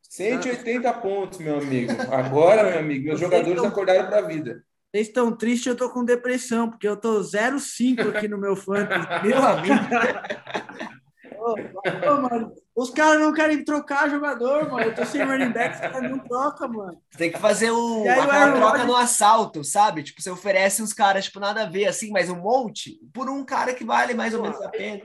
[0.04, 1.92] 180 pontos, meu amigo.
[2.14, 4.64] Agora, meu amigo, meus jogadores acordaram para a vida.
[4.96, 9.28] Vocês estão tristes, eu tô com depressão, porque eu tô 0,5 aqui no meu fantasy.
[9.28, 9.76] Meu amigo.
[11.38, 14.86] Ô, mano, os caras não querem trocar jogador, mano.
[14.86, 17.02] Eu tô sem running back, os caras não trocam, mano.
[17.18, 20.02] tem que fazer o, aí, aquela troca no assalto, sabe?
[20.02, 23.43] Tipo, você oferece uns caras, tipo, nada a ver, assim, mas um monte, por um
[23.43, 25.04] cara que vale mais ou menos a pena.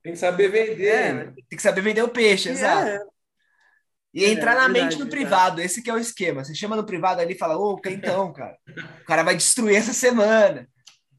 [0.00, 0.86] Tem que saber vender.
[0.86, 1.32] É, né?
[1.50, 3.00] tem que saber vender o peixe, é.
[4.14, 6.44] E entrar é, na verdade, mente no privado, esse que é o esquema.
[6.44, 8.56] Você chama no privado ali e fala, ô, então, cara,
[9.02, 10.68] o cara vai destruir essa semana.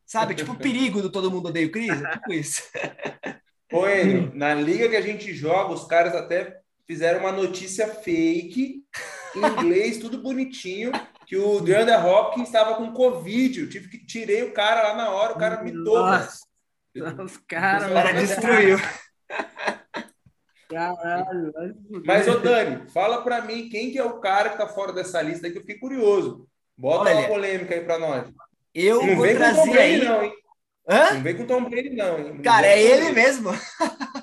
[0.05, 0.33] Sabe?
[0.33, 2.61] Tipo o perigo do Todo Mundo Odeia o Cris, é tipo isso.
[3.73, 8.83] Oi, na liga que a gente joga, os caras até fizeram uma notícia fake,
[9.35, 10.91] em inglês, tudo bonitinho,
[11.25, 13.59] que o DeAndre Hopkins estava com Covid.
[13.59, 16.45] Eu tive que tirei o cara lá na hora, o cara me Nossa,
[16.95, 17.89] os caras.
[17.89, 18.77] O cara destruiu.
[20.75, 21.53] Caralho.
[22.05, 25.21] Mas, ô Dani, fala para mim quem que é o cara que tá fora dessa
[25.21, 26.45] lista que eu fiquei curioso.
[26.77, 28.27] Bota Olha, uma polêmica aí para nós.
[28.73, 30.03] Eu não vou trazer aí.
[30.03, 30.33] Não, hein?
[30.85, 31.13] Hã?
[31.13, 32.19] Não vem com Tom Brady, não.
[32.19, 32.41] Hein?
[32.41, 33.51] Cara, é ele mesmo.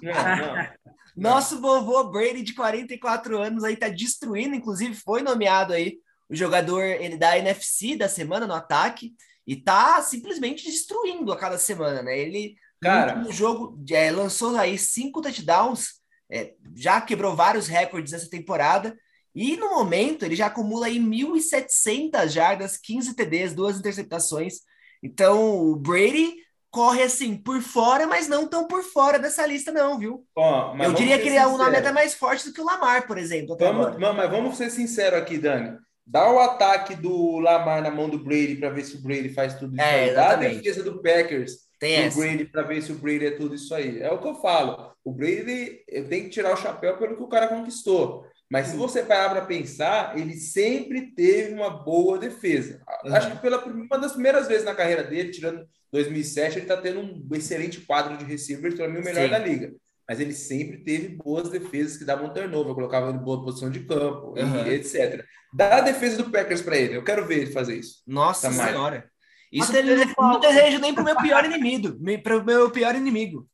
[0.03, 0.69] Não, não.
[1.17, 5.99] Nosso vovô Brady, de 44 anos, aí tá destruindo, inclusive foi nomeado aí
[6.29, 9.15] o jogador ele da NFC da semana no ataque
[9.47, 12.19] e tá simplesmente destruindo a cada semana, né?
[12.19, 16.02] Ele Cara, no jogo é, lançou aí cinco touchdowns,
[16.33, 18.97] é, já quebrou vários recordes essa temporada.
[19.35, 24.61] E no momento ele já acumula aí 1.700 jardas, 15 TDs, duas interceptações.
[25.03, 26.35] Então o Brady
[26.71, 30.25] corre assim por fora, mas não tão por fora dessa lista, não, viu?
[30.35, 33.07] Ó, Eu diria que ele é um nome até mais forte do que o Lamar,
[33.07, 33.57] por exemplo.
[33.59, 35.77] Vamos, não, mas vamos ser sinceros aqui, Dani.
[36.07, 39.55] Dá o ataque do Lamar na mão do Brady para ver se o Brady faz
[39.55, 40.15] tudo isso é, aí.
[40.15, 41.53] Dá a defesa do Packers
[41.83, 44.01] Tem do Brady para ver se o Brady é tudo isso aí.
[44.01, 44.93] É o que eu falo.
[45.05, 48.25] O Brady tem que tirar o chapéu pelo que o cara conquistou.
[48.49, 52.81] Mas se você parar para pensar, ele sempre teve uma boa defesa.
[53.05, 53.17] Uhum.
[53.17, 57.01] Acho que pela uma das primeiras vezes na carreira dele, tirando 2007, ele está tendo
[57.01, 59.31] um excelente quadro de receivers, para mim o melhor Sim.
[59.31, 59.75] da liga.
[60.09, 63.81] Mas ele sempre teve boas defesas que davam turnover, colocava ele em boa posição de
[63.81, 64.67] campo, uhum.
[64.69, 65.25] etc.
[65.53, 66.97] Dá a defesa do Packers para ele.
[66.97, 68.03] Eu quero ver ele fazer isso.
[68.07, 69.11] Nossa tá senhora.
[69.53, 71.97] Isso ele não, não desejo nem para o meu pior inimigo.
[72.23, 73.47] Para o meu pior inimigo.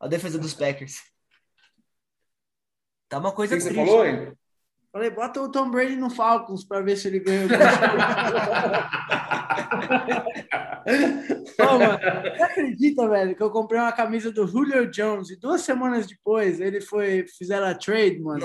[0.00, 1.00] A defesa dos Packers.
[3.08, 3.78] Tá uma coisa que triste.
[3.78, 4.32] Você falou, hein?
[4.90, 7.48] Falei, bota o Tom Brady no Falcons para ver se ele ganha.
[11.58, 11.98] Mano,
[12.36, 16.60] você acredita, velho, que eu comprei uma camisa do Julio Jones e duas semanas depois
[16.60, 18.40] ele foi, fizeram a trade, mano?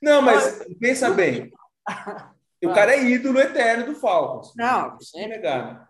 [0.00, 1.50] Não, mas pensa bem.
[2.62, 4.52] O cara é ídolo eterno do Falcons.
[4.54, 5.88] Não, sem negar.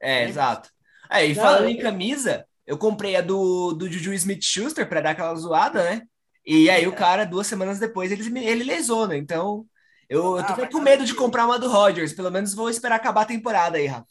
[0.00, 0.70] É, exato.
[1.10, 5.34] É, e falando em camisa, eu comprei a do, do Juju Smith-Schuster para dar aquela
[5.34, 6.02] zoada, né?
[6.44, 9.16] E aí o cara, duas semanas depois, ele, ele lesou, né?
[9.16, 9.66] Então,
[10.08, 12.12] eu, eu tô ah, com medo de comprar uma do Rodgers.
[12.12, 14.06] Pelo menos vou esperar acabar a temporada aí, Rafa.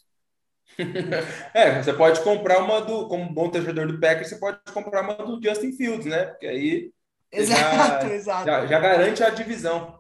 [1.54, 5.16] é, você pode comprar uma do, como bom torcedor do Packers, você pode comprar uma
[5.16, 6.26] do Justin Fields, né?
[6.26, 6.92] Porque aí
[7.32, 8.46] exato, já, exato.
[8.46, 9.99] Já, já, garante a divisão.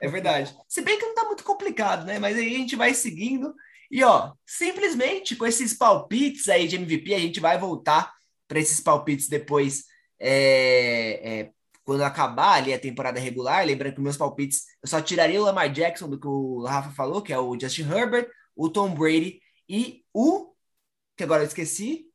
[0.00, 0.56] É verdade.
[0.68, 2.18] Se bem que não tá muito complicado, né?
[2.18, 3.54] Mas aí a gente vai seguindo.
[3.90, 8.12] E ó, simplesmente com esses palpites aí de MVP, a gente vai voltar
[8.46, 9.84] para esses palpites depois
[10.18, 11.50] é, é,
[11.84, 15.72] quando acabar ali a temporada regular, lembrando que meus palpites, eu só tiraria o Lamar
[15.72, 20.04] Jackson do que o Rafa falou, que é o Justin Herbert, o Tom Brady e
[20.12, 20.52] o
[21.16, 22.06] que agora eu esqueci.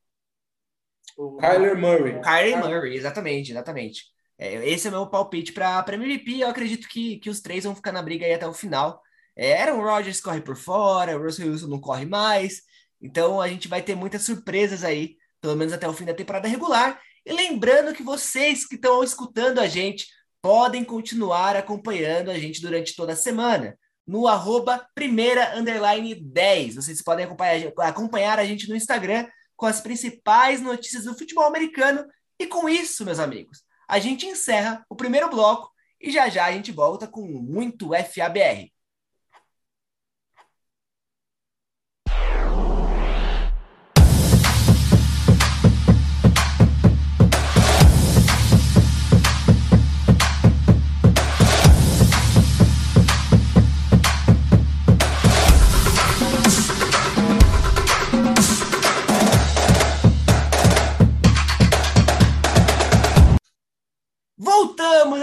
[1.17, 2.21] O Kyler Murray.
[2.21, 4.14] Kyler Murray, exatamente, exatamente.
[4.37, 6.39] É, esse é o meu palpite para MVP.
[6.39, 9.01] Eu acredito que, que os três vão ficar na briga aí até o final.
[9.35, 12.61] É, Aaron Rodgers corre por fora, o Russell Wilson não corre mais.
[13.01, 16.47] Então a gente vai ter muitas surpresas aí, pelo menos até o fim da temporada
[16.47, 17.01] regular.
[17.25, 20.07] E lembrando que vocês que estão escutando a gente
[20.41, 23.77] podem continuar acompanhando a gente durante toda a semana
[24.07, 26.75] no arroba primeira underline 10.
[26.75, 32.05] Vocês podem acompanhar, acompanhar a gente no Instagram com as principais notícias do futebol americano.
[32.37, 36.51] E com isso, meus amigos, a gente encerra o primeiro bloco e já já a
[36.51, 38.74] gente volta com muito FABR.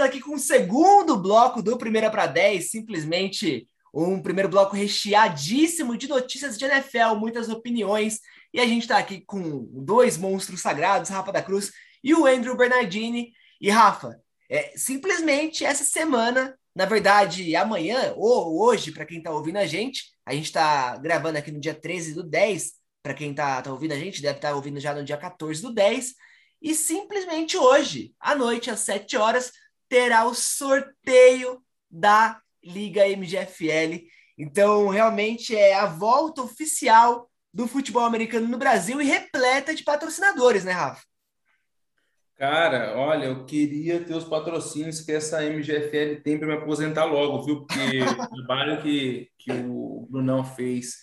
[0.03, 6.07] Aqui com o segundo bloco do Primeira para 10, simplesmente um primeiro bloco recheadíssimo de
[6.07, 8.19] notícias de NFL, muitas opiniões,
[8.51, 11.71] e a gente está aqui com dois monstros sagrados, Rafa da Cruz
[12.03, 13.31] e o Andrew Bernardini.
[13.61, 19.57] E Rafa, é, simplesmente essa semana, na verdade amanhã ou hoje, para quem está ouvindo
[19.57, 22.73] a gente, a gente está gravando aqui no dia 13 do 10,
[23.03, 25.61] para quem está tá ouvindo a gente, deve estar tá ouvindo já no dia 14
[25.61, 26.13] do 10,
[26.61, 29.51] e simplesmente hoje, à noite, às 7 horas,
[29.93, 34.07] terá o sorteio da Liga MGFL.
[34.35, 40.63] Então, realmente é a volta oficial do futebol americano no Brasil e repleta de patrocinadores,
[40.63, 41.03] né, Rafa?
[42.35, 47.43] Cara, olha, eu queria ter os patrocínios que essa MGFL tem para me aposentar logo,
[47.43, 47.57] viu?
[47.63, 50.95] Porque o trabalho que, que o Brunão fez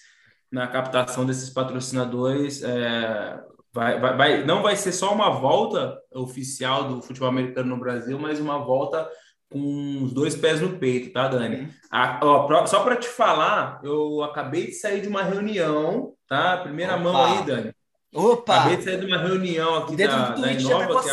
[0.50, 3.40] na captação desses patrocinadores é,
[3.72, 8.18] Vai, vai, vai, não vai ser só uma volta oficial do futebol americano no Brasil,
[8.18, 9.08] mas uma volta
[9.50, 11.68] com os dois pés no peito, tá, Dani?
[11.90, 16.58] A, ó, só para te falar, eu acabei de sair de uma reunião, tá?
[16.58, 17.02] Primeira Opa.
[17.02, 17.74] mão aí, Dani.
[18.12, 18.56] Opa!
[18.56, 21.10] Acabei de sair de uma reunião aqui Dentro da, do da Inova, tá que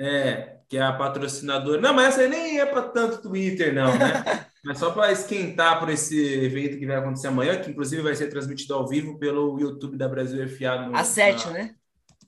[0.00, 1.78] é, é, que é a patrocinadora.
[1.82, 4.46] Não, mas essa aí nem é para tanto Twitter, não, né?
[4.64, 8.28] Mas só para esquentar por esse evento que vai acontecer amanhã, que inclusive vai ser
[8.28, 10.86] transmitido ao vivo pelo YouTube da Brasil FA.
[10.86, 11.74] No, às sete, na, né?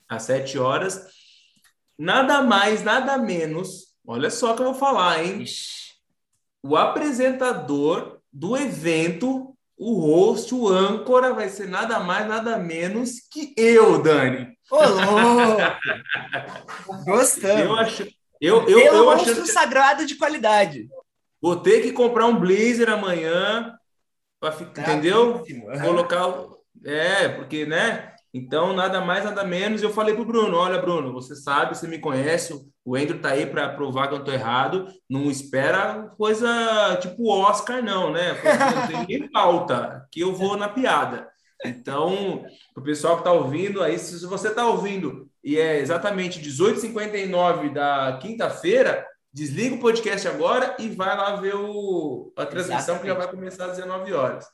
[0.07, 1.07] Às sete horas.
[1.97, 3.95] Nada mais, nada menos.
[4.05, 5.41] Olha só que eu vou falar, hein?
[5.41, 5.95] Ixi.
[6.61, 13.53] O apresentador do evento o host, o âncora, vai ser nada mais, nada menos que
[13.57, 14.55] eu, Dani.
[14.69, 15.61] Ô, louco!
[17.05, 17.61] Gostamos.
[17.61, 18.07] Eu acho,
[18.41, 20.87] eu, eu, eu, eu sagrado de qualidade.
[21.41, 23.77] Vou ter que comprar um blazer amanhã,
[24.39, 25.43] pra, ficar, tá entendeu?
[25.83, 26.45] Colocar.
[26.83, 28.13] É, porque, né?
[28.33, 29.81] Então, nada mais, nada menos.
[29.81, 33.45] Eu falei pro Bruno: olha, Bruno, você sabe, você me conhece, o Andrew tá aí
[33.45, 34.87] para provar que eu tô errado.
[35.09, 38.33] Não espera coisa tipo Oscar, não, né?
[38.75, 41.29] Não tem nem pauta, que eu vou na piada.
[41.63, 47.71] Então, o pessoal que está ouvindo aí, se você está ouvindo e é exatamente 18h59
[47.71, 53.01] da quinta-feira, desliga o podcast agora e vai lá ver o, a transmissão exatamente.
[53.01, 54.47] que já vai começar às 19 horas.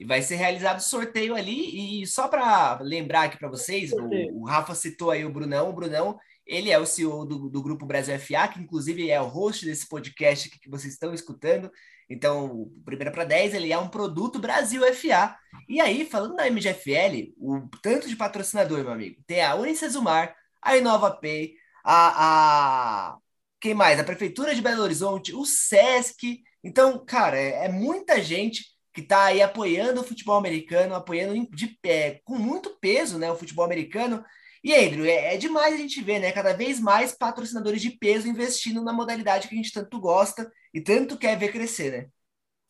[0.00, 2.02] E vai ser realizado o sorteio ali.
[2.02, 5.70] E só para lembrar aqui para vocês, o, o, Rafa citou aí o Brunão.
[5.70, 6.18] O Brunão,
[6.50, 9.88] ele é o CEO do, do Grupo Brasil FA, que inclusive é o host desse
[9.88, 11.70] podcast que vocês estão escutando.
[12.08, 15.36] Então, Primeira para 10, ele é um produto Brasil FA.
[15.68, 20.76] E aí, falando da MGFL, o tanto de patrocinador, meu amigo, tem a Unicesumar, a
[20.76, 23.18] Inova Pay, a, a...
[23.60, 24.00] Quem mais?
[24.00, 26.42] A Prefeitura de Belo Horizonte, o SESC.
[26.64, 31.68] Então, cara, é, é muita gente que está aí apoiando o futebol americano, apoiando de
[31.80, 34.24] pé, com muito peso, né, o futebol americano.
[34.62, 38.28] E, Andrew, é, é, demais a gente ver, né, cada vez mais patrocinadores de peso
[38.28, 42.08] investindo na modalidade que a gente tanto gosta e tanto quer ver crescer, né?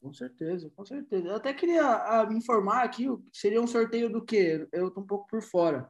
[0.01, 1.29] Com certeza, com certeza.
[1.29, 4.67] Eu até queria a, ah, me informar aqui, seria um sorteio do quê?
[4.73, 5.89] Eu tô um pouco por fora.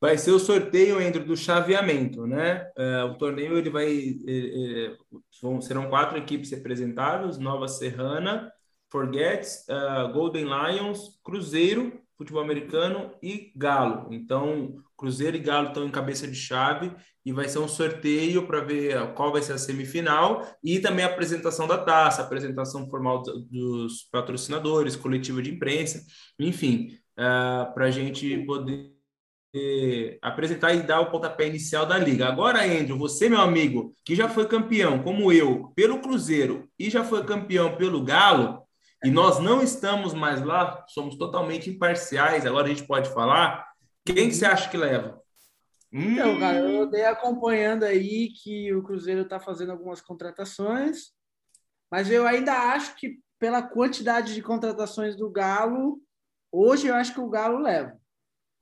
[0.00, 2.68] Vai ser o sorteio, Andrew, do chaveamento, né?
[2.76, 4.16] É, o torneio, ele vai...
[4.26, 8.50] É, é, serão quatro equipes representadas, Nova Serrana,
[8.90, 14.12] Forgets, uh, Golden Lions, Cruzeiro, futebol americano e Galo.
[14.12, 16.94] Então, Cruzeiro e Galo estão em cabeça de chave
[17.26, 21.08] e vai ser um sorteio para ver qual vai ser a semifinal e também a
[21.08, 26.04] apresentação da taça, apresentação formal dos patrocinadores, coletiva de imprensa,
[26.38, 28.92] enfim, uh, para a gente poder
[30.22, 32.28] apresentar e dar o pontapé inicial da liga.
[32.28, 37.04] Agora, Andrew, você, meu amigo, que já foi campeão, como eu, pelo Cruzeiro e já
[37.04, 38.62] foi campeão pelo Galo,
[39.04, 43.71] e nós não estamos mais lá, somos totalmente imparciais, agora a gente pode falar.
[44.04, 45.22] Quem que você acha que leva?
[45.92, 51.12] Então, cara, eu andei acompanhando aí que o Cruzeiro está fazendo algumas contratações,
[51.90, 56.00] mas eu ainda acho que pela quantidade de contratações do Galo,
[56.50, 57.96] hoje eu acho que o Galo leva.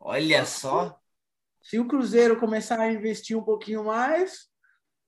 [0.00, 0.98] Olha só.
[1.62, 4.48] Se o Cruzeiro começar a investir um pouquinho mais,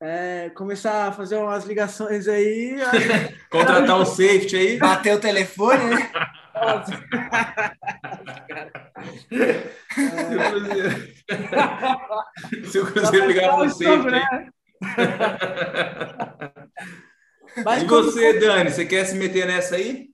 [0.01, 2.77] é, começar a fazer umas ligações aí.
[3.51, 4.79] Contratar um safety aí.
[4.79, 6.13] Bater o telefone, né?
[12.71, 14.11] Se o Cruzeiro ligar para safety.
[14.11, 14.51] Né?
[17.65, 20.09] Mas e você, Dani, você quer se meter nessa aí?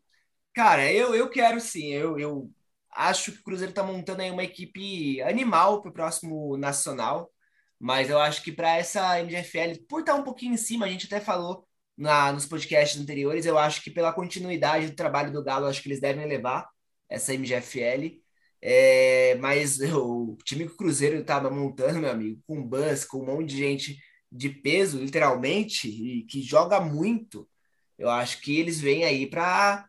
[0.55, 1.93] Cara, eu, eu quero sim.
[1.93, 2.51] Eu, eu
[2.93, 7.31] acho que o Cruzeiro está montando aí uma equipe animal para o próximo nacional.
[7.79, 11.07] Mas eu acho que para essa MGFL, por estar um pouquinho em cima, a gente
[11.07, 11.64] até falou
[11.97, 15.89] na, nos podcasts anteriores, eu acho que pela continuidade do trabalho do Galo, acho que
[15.89, 16.68] eles devem levar
[17.09, 18.20] essa MGFL.
[18.61, 23.26] É, mas o time que o Cruzeiro estava montando, meu amigo, com bus, com um
[23.26, 23.98] monte de gente
[24.30, 27.48] de peso, literalmente, e que joga muito,
[27.98, 29.88] eu acho que eles vêm aí para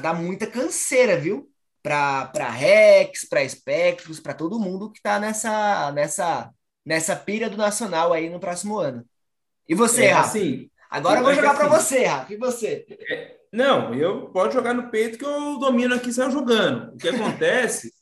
[0.00, 1.50] dar muita canseira, viu?
[1.82, 6.52] Para Rex, para Spectros, para todo mundo que está nessa, nessa
[6.84, 9.04] nessa pira do Nacional aí no próximo ano.
[9.68, 10.28] E você, é, Rafa?
[10.28, 12.32] Assim, Agora eu vou jogar para assim, você, Rafa.
[12.32, 12.86] E você?
[13.08, 16.94] É, não, eu posso jogar no peito que eu domino aqui saiu jogando.
[16.94, 17.92] O que acontece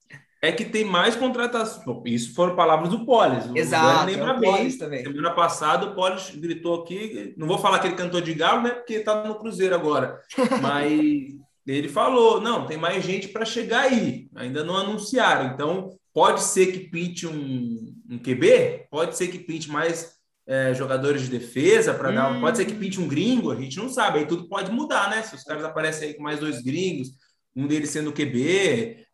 [0.43, 2.03] é que tem mais contratações.
[2.07, 3.45] Isso foram palavras do Polis.
[3.55, 4.07] Exato.
[4.07, 4.78] Lembra é bem.
[4.78, 5.03] Também.
[5.03, 7.34] Semana passada o Polis gritou aqui.
[7.36, 8.70] Não vou falar que ele cantou de galo, né?
[8.70, 10.20] Porque tá no Cruzeiro agora.
[10.62, 11.34] Mas
[11.66, 14.28] ele falou: não, tem mais gente para chegar aí.
[14.36, 15.53] Ainda não anunciaram.
[15.53, 20.14] Então Pode ser que pinte um, um QB, pode ser que pinte mais
[20.49, 22.32] é, jogadores de defesa para dar.
[22.32, 22.41] Hum.
[22.41, 24.18] Pode ser que pinte um gringo, a gente não sabe.
[24.18, 25.22] Aí tudo pode mudar, né?
[25.22, 27.11] Se os caras aparecem aí com mais dois gringos,
[27.55, 29.07] um deles sendo QB,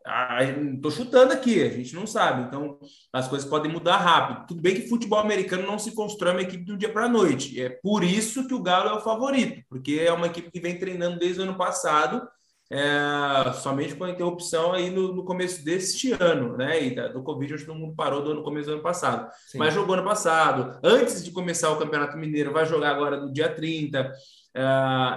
[0.74, 2.42] estou chutando aqui, a gente não sabe.
[2.42, 2.78] Então
[3.12, 4.46] as coisas podem mudar rápido.
[4.46, 7.60] Tudo bem que futebol americano não se constrói uma equipe do dia para a noite.
[7.60, 10.78] É por isso que o Galo é o favorito, porque é uma equipe que vem
[10.78, 12.22] treinando desde o ano passado
[12.70, 16.82] é, somente com a interrupção aí no, no, começo deste ano, né?
[16.82, 19.30] E da, do Covid, acho que todo mundo parou do, no começo do ano passado.
[19.46, 19.58] Sim.
[19.58, 23.48] Mas jogou ano passado, antes de começar o Campeonato Mineiro, vai jogar agora no dia
[23.48, 24.10] 30.
[24.56, 24.62] É,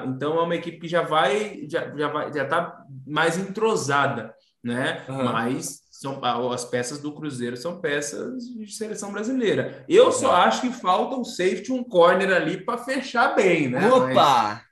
[0.07, 4.35] então é uma equipe que já vai, já, já vai, já tá mais entrosada,
[4.68, 5.03] né?
[5.07, 5.24] Uhum.
[5.24, 9.84] Mas são, as peças do Cruzeiro são peças de seleção brasileira.
[9.88, 13.89] Eu só acho que falta um safety, um corner ali para fechar bem, né?
[13.89, 14.13] Opa!
[14.13, 14.68] Mas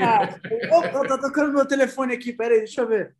[0.00, 0.28] Ah,
[0.72, 3.14] oh, tá tocando meu telefone aqui, peraí, deixa eu ver.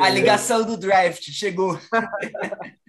[0.00, 1.78] A ligação do draft chegou.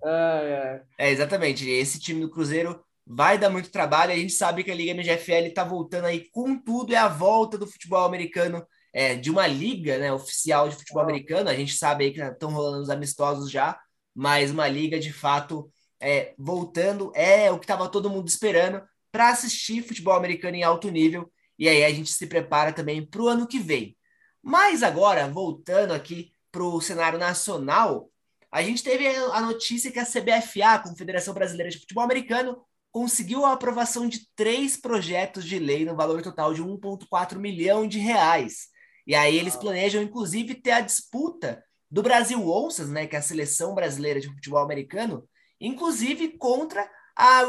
[0.00, 1.06] É, é.
[1.06, 1.68] é, exatamente.
[1.68, 4.12] Esse time do Cruzeiro vai dar muito trabalho.
[4.12, 6.94] A gente sabe que a Liga MGFL está voltando aí com tudo.
[6.94, 11.48] É a volta do futebol americano, é, de uma liga né, oficial de futebol americano.
[11.48, 13.78] A gente sabe aí que estão rolando os amistosos já,
[14.14, 15.70] mas uma liga de fato
[16.00, 20.90] é, voltando é o que estava todo mundo esperando para assistir futebol americano em alto
[20.90, 21.30] nível.
[21.58, 23.96] E aí a gente se prepara também para o ano que vem.
[24.42, 28.10] Mas agora, voltando aqui para o cenário nacional,
[28.50, 33.44] a gente teve a notícia que a CBFA, a Confederação Brasileira de Futebol Americano, conseguiu
[33.44, 38.68] a aprovação de três projetos de lei no valor total de 1,4 milhão de reais.
[39.08, 43.22] E aí eles planejam, inclusive, ter a disputa do Brasil Onças, né, que é a
[43.22, 45.26] seleção brasileira de futebol americano,
[45.58, 47.42] inclusive contra a,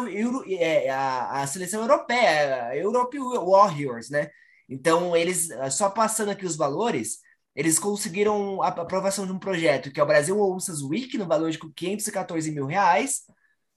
[0.47, 4.29] é, a, a seleção europeia, a Europe Warriors, né?
[4.69, 7.19] Então, eles, só passando aqui os valores,
[7.53, 11.51] eles conseguiram a aprovação de um projeto que é o Brasil Onças Week, no valor
[11.51, 13.23] de 514 mil reais,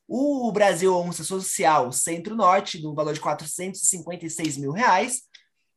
[0.07, 5.22] o Brasil Onça Social Centro-Norte, no valor de 456 mil reais,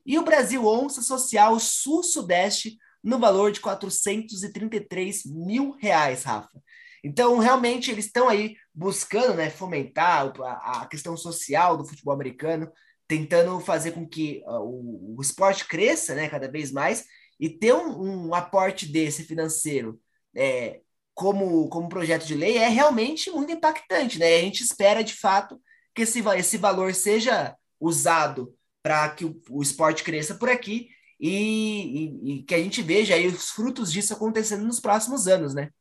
[0.06, 6.62] e o Brasil Onça Social Sul-Sudeste, no valor de 433 mil reais, Rafa.
[7.03, 12.72] Então, realmente, eles estão aí buscando né, fomentar a, questão social do futebol americano,
[13.08, 17.06] tentando fazer com que uh, o, o, esporte cresça né, cada vez mais
[17.39, 19.99] e ter um, um aporte desse financeiro
[20.36, 20.82] é,
[21.14, 24.18] como, como projeto de lei é realmente muito impactante.
[24.18, 24.38] Né?
[24.38, 25.62] A gente espera, de fato,
[25.93, 28.51] que esse, esse valor seja usado
[28.86, 33.15] para que o, o esporte cresça por aqui e, e, e, que a gente veja
[33.15, 35.71] aí os frutos disso acontecendo nos próximos anos, né?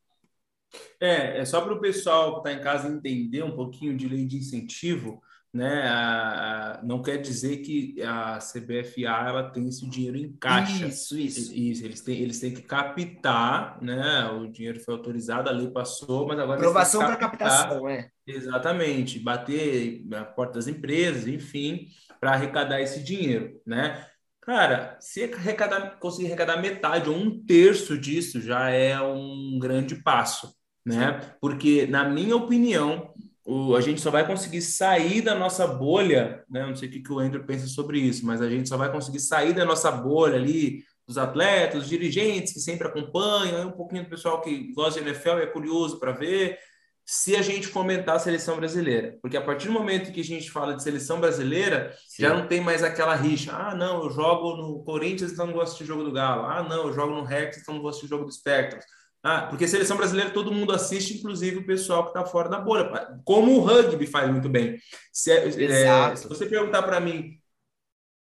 [0.98, 4.24] É, é só para o pessoal que está em casa entender um pouquinho de lei
[4.24, 5.22] de incentivo,
[5.54, 5.86] né?
[5.86, 10.88] A, a, não quer dizer que a CBFA ela tem esse dinheiro em caixa.
[10.88, 11.54] Isso, isso.
[11.54, 14.26] Isso, eles têm, eles têm que captar, né?
[14.30, 16.58] O dinheiro foi autorizado, a lei passou, mas agora.
[16.58, 18.10] Aprovação para captação, é.
[18.26, 21.86] Exatamente, bater na porta das empresas, enfim,
[22.18, 24.04] para arrecadar esse dinheiro, né?
[24.40, 30.52] Cara, se arrecadar, conseguir arrecadar metade ou um terço disso já é um grande passo,
[30.84, 31.20] né?
[31.40, 33.14] Porque, na minha opinião,
[33.44, 36.66] o, a gente só vai conseguir sair da nossa bolha, né?
[36.66, 38.90] Não sei o que, que o Andrew pensa sobre isso, mas a gente só vai
[38.90, 44.04] conseguir sair da nossa bolha ali, dos atletas, dos dirigentes que sempre acompanham, um pouquinho
[44.04, 46.58] do pessoal que gosta de NFL e é curioso para ver,
[47.04, 49.18] se a gente fomentar a seleção brasileira.
[49.20, 52.22] Porque a partir do momento que a gente fala de seleção brasileira, Sim.
[52.22, 53.52] já não tem mais aquela rixa.
[53.52, 56.46] Ah, não, eu jogo no Corinthians, então não gosto de jogo do Galo.
[56.46, 58.84] Ah, não, eu jogo no Rex, então não gosto de jogo do Spectros.
[59.26, 62.90] Ah, porque seleção brasileira todo mundo assiste, inclusive o pessoal que está fora da bolha.
[63.24, 64.78] Como o rugby faz muito bem.
[65.10, 67.40] Se, é, é, se você perguntar para mim,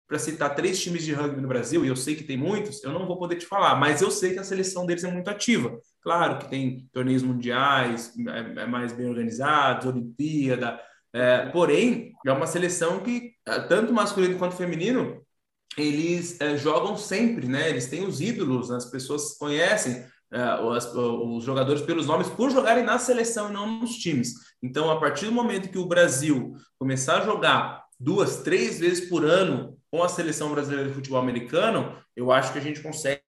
[0.07, 2.93] para citar três times de rugby no Brasil, e eu sei que tem muitos, eu
[2.93, 5.77] não vou poder te falar, mas eu sei que a seleção deles é muito ativa.
[6.01, 10.81] Claro que tem torneios mundiais é, é mais bem organizados, Olimpíada,
[11.13, 15.21] é, porém, é uma seleção que, é, tanto masculino quanto feminino,
[15.77, 17.71] eles é, jogam sempre, né?
[17.71, 20.05] Eles têm os ídolos, as pessoas conhecem
[20.63, 24.35] os, os, jogadores pelos nomes por jogarem na seleção e não nos times.
[24.63, 29.25] Então, a partir do momento que o Brasil começar a jogar duas, três vezes por
[29.25, 33.21] ano com a seleção brasileira de futebol americano, eu acho que a gente consegue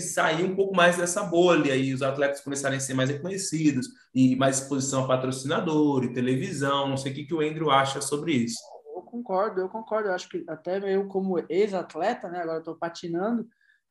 [0.00, 4.36] sair um pouco mais dessa bolha e os atletas começarem a ser mais reconhecidos e
[4.36, 6.88] mais exposição a patrocinador e televisão.
[6.88, 8.58] Não sei o que, que o Andrew acha sobre isso.
[8.94, 10.08] Eu concordo, eu concordo.
[10.08, 13.46] Eu acho que até eu, como ex-atleta, né, agora estou patinando,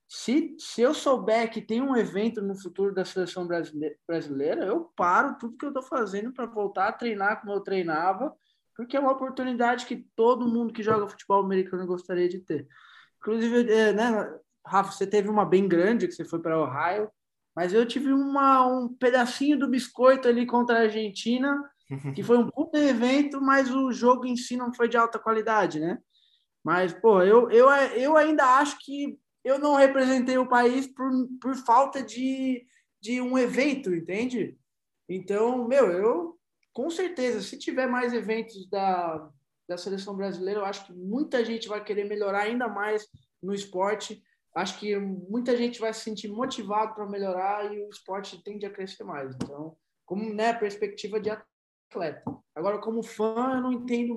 [0.07, 3.47] se, se eu souber que tem um evento no futuro da seleção
[4.07, 8.35] brasileira, eu paro tudo que eu estou fazendo para voltar a treinar como eu treinava
[8.75, 12.67] porque é uma oportunidade que todo mundo que joga futebol americano gostaria de ter.
[13.19, 17.09] Inclusive, é, né, Rafa, você teve uma bem grande que você foi para Ohio,
[17.55, 21.57] mas eu tive uma, um pedacinho do biscoito ali contra a Argentina,
[22.13, 25.79] que foi um puto evento, mas o jogo em si não foi de alta qualidade,
[25.79, 25.97] né?
[26.63, 31.55] Mas, pô, eu, eu, eu ainda acho que eu não representei o país por, por
[31.55, 32.65] falta de,
[32.99, 34.57] de um evento, entende?
[35.07, 36.35] Então, meu, eu
[36.75, 39.31] com certeza, se tiver mais eventos da,
[39.65, 43.07] da seleção brasileira, eu acho que muita gente vai querer melhorar ainda mais
[43.41, 44.21] no esporte.
[44.53, 48.69] Acho que muita gente vai se sentir motivado para melhorar e o esporte tende a
[48.69, 49.33] crescer mais.
[49.35, 52.23] Então, como né, perspectiva de atleta.
[52.53, 54.13] Agora, como fã, eu não entendo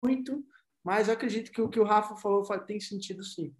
[0.00, 0.44] muito,
[0.84, 3.52] mas acredito que o que o Rafa falou tem sentido sim.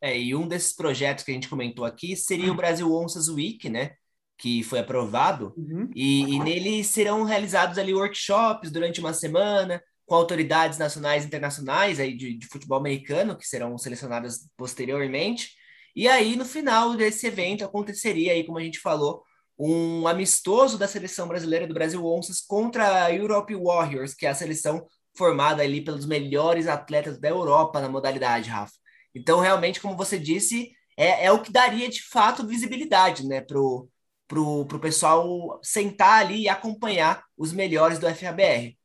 [0.00, 3.68] É, e um desses projetos que a gente comentou aqui seria o Brasil Onças Week,
[3.68, 3.92] né?
[4.38, 5.90] que foi aprovado, uhum.
[5.94, 12.00] e, e nele serão realizados ali workshops durante uma semana com autoridades nacionais e internacionais
[12.00, 15.50] aí de, de futebol americano, que serão selecionadas posteriormente.
[15.94, 19.22] E aí, no final desse evento, aconteceria aí, como a gente falou,
[19.58, 24.34] um amistoso da seleção brasileira do Brasil Onças contra a Europe Warriors, que é a
[24.34, 24.86] seleção
[25.16, 28.72] formada ali pelos melhores atletas da Europa na modalidade, Rafa.
[29.18, 33.58] Então, realmente, como você disse, é, é o que daria de fato visibilidade né, para
[33.58, 33.88] o
[34.28, 38.76] pro, pro pessoal sentar ali e acompanhar os melhores do FABR.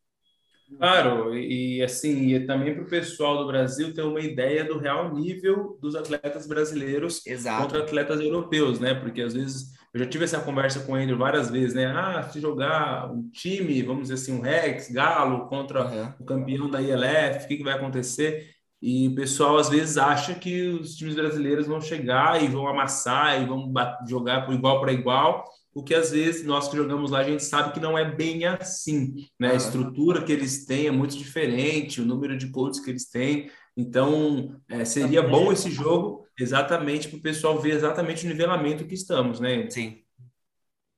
[0.78, 5.14] Claro, e assim, e também para o pessoal do Brasil ter uma ideia do real
[5.14, 7.62] nível dos atletas brasileiros Exato.
[7.62, 8.96] contra atletas europeus, né?
[8.96, 11.86] Porque às vezes eu já tive essa conversa com ele várias vezes, né?
[11.86, 16.14] Ah, se jogar um time, vamos dizer assim, um Rex, Galo contra uhum.
[16.20, 18.53] o campeão da ILF, o que, que vai acontecer?
[18.86, 23.42] E o pessoal às vezes acha que os times brasileiros vão chegar e vão amassar
[23.42, 23.72] e vão
[24.06, 27.46] jogar por igual para igual o que às vezes nós que jogamos lá a gente
[27.46, 29.52] sabe que não é bem assim, né?
[29.52, 33.50] A estrutura que eles têm é muito diferente, o número de coaches que eles têm.
[33.76, 38.96] Então, é, seria bom esse jogo exatamente para o pessoal ver exatamente o nivelamento que
[38.96, 39.70] estamos, né?
[39.70, 40.04] Sim.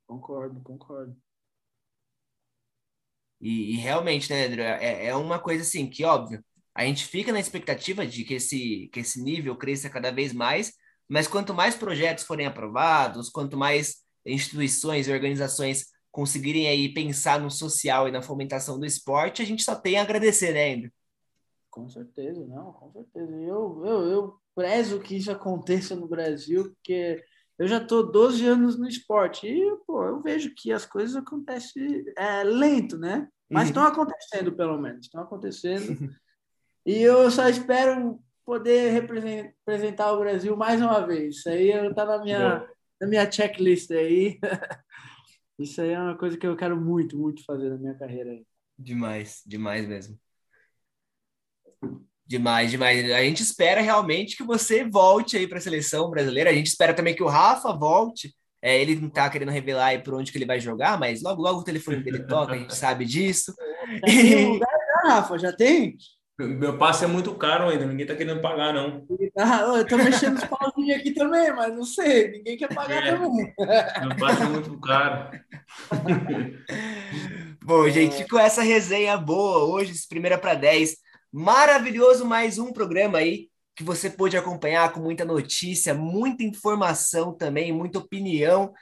[0.08, 1.16] Concordo, concordo.
[3.40, 6.44] E, e realmente, né, André, é, é uma coisa assim que, óbvio,
[6.76, 10.74] a gente fica na expectativa de que esse, que esse nível cresça cada vez mais,
[11.08, 17.50] mas quanto mais projetos forem aprovados, quanto mais instituições e organizações conseguirem aí pensar no
[17.50, 20.92] social e na fomentação do esporte, a gente só tem a agradecer, né, Andrew?
[21.70, 23.32] Com certeza, não, com certeza.
[23.32, 27.24] Eu, eu, eu prezo que isso aconteça no Brasil, porque
[27.58, 32.04] eu já estou 12 anos no esporte e, pô, eu vejo que as coisas acontecem
[32.18, 33.28] é, lento, né?
[33.50, 33.90] Mas estão uhum.
[33.90, 35.86] acontecendo, pelo menos, estão acontecendo.
[36.86, 41.38] e eu só espero poder representar o Brasil mais uma vez.
[41.38, 42.70] Isso aí está na minha,
[43.02, 44.40] na minha checklist aí.
[45.58, 48.46] Isso aí é uma coisa que eu quero muito, muito fazer na minha carreira aí.
[48.78, 50.20] Demais, demais mesmo.
[52.28, 53.12] Demais, demais.
[53.12, 56.50] A gente espera realmente que você volte aí para a seleção brasileira.
[56.50, 58.36] A gente espera também que o Rafa volte.
[58.62, 61.40] É, ele não está querendo revelar aí por onde que ele vai jogar, mas logo,
[61.40, 63.54] logo o telefone dele toca, a gente sabe disso.
[63.88, 65.38] Já tem lugar, Rafa?
[65.38, 65.96] Já tem?
[66.38, 69.06] Meu passe é muito caro ainda, ninguém tá querendo pagar, não.
[69.38, 73.12] Ah, eu tô mexendo os pauzinhos aqui também, mas não sei, ninguém quer pagar é,
[73.14, 73.54] também.
[73.58, 75.32] Meu passe é muito caro.
[77.64, 80.98] Bom, gente, com essa resenha boa hoje, primeira para 10,
[81.32, 87.72] maravilhoso mais um programa aí que você pôde acompanhar com muita notícia, muita informação também,
[87.72, 88.74] muita opinião.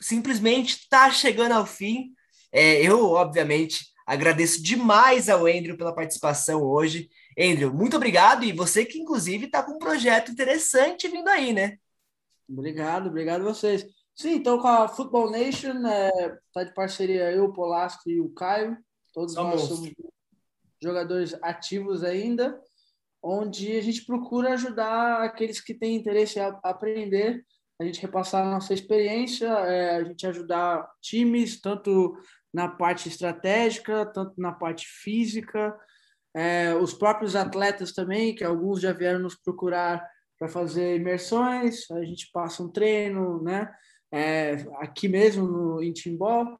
[0.00, 2.12] Simplesmente tá chegando ao fim.
[2.52, 7.10] É, eu, obviamente, Agradeço demais ao Andrew pela participação hoje.
[7.36, 8.44] Andrew, muito obrigado.
[8.44, 11.76] E você que, inclusive, está com um projeto interessante vindo aí, né?
[12.48, 13.84] Obrigado, obrigado a vocês.
[14.14, 18.20] Sim, estou com a Football Nation, está é, tá de parceria eu, o Polasco e
[18.20, 18.78] o Caio.
[19.12, 19.90] Todos nós somos
[20.80, 22.58] jogadores ativos ainda,
[23.22, 27.44] onde a gente procura ajudar aqueles que têm interesse a aprender,
[27.78, 32.16] a gente repassar a nossa experiência, é, a gente ajudar times, tanto
[32.56, 35.78] na parte estratégica, tanto na parte física.
[36.34, 40.02] É, os próprios atletas também, que alguns já vieram nos procurar
[40.38, 43.70] para fazer imersões, a gente passa um treino, né?
[44.10, 46.56] É, aqui mesmo no, em Timbó.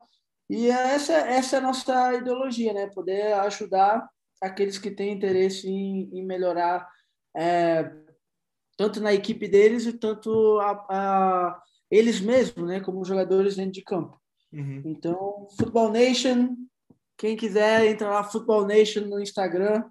[0.51, 2.89] E essa, essa é a nossa ideologia, né?
[2.89, 4.07] Poder ajudar
[4.43, 6.87] aqueles que têm interesse em, em melhorar
[7.35, 7.91] é,
[8.77, 12.81] tanto na equipe deles e tanto a, a, eles mesmos, né?
[12.81, 14.21] Como jogadores dentro de campo.
[14.53, 14.83] Uhum.
[14.85, 16.57] Então, Football Nation,
[17.17, 19.85] quem quiser, entra lá, Football Nation no Instagram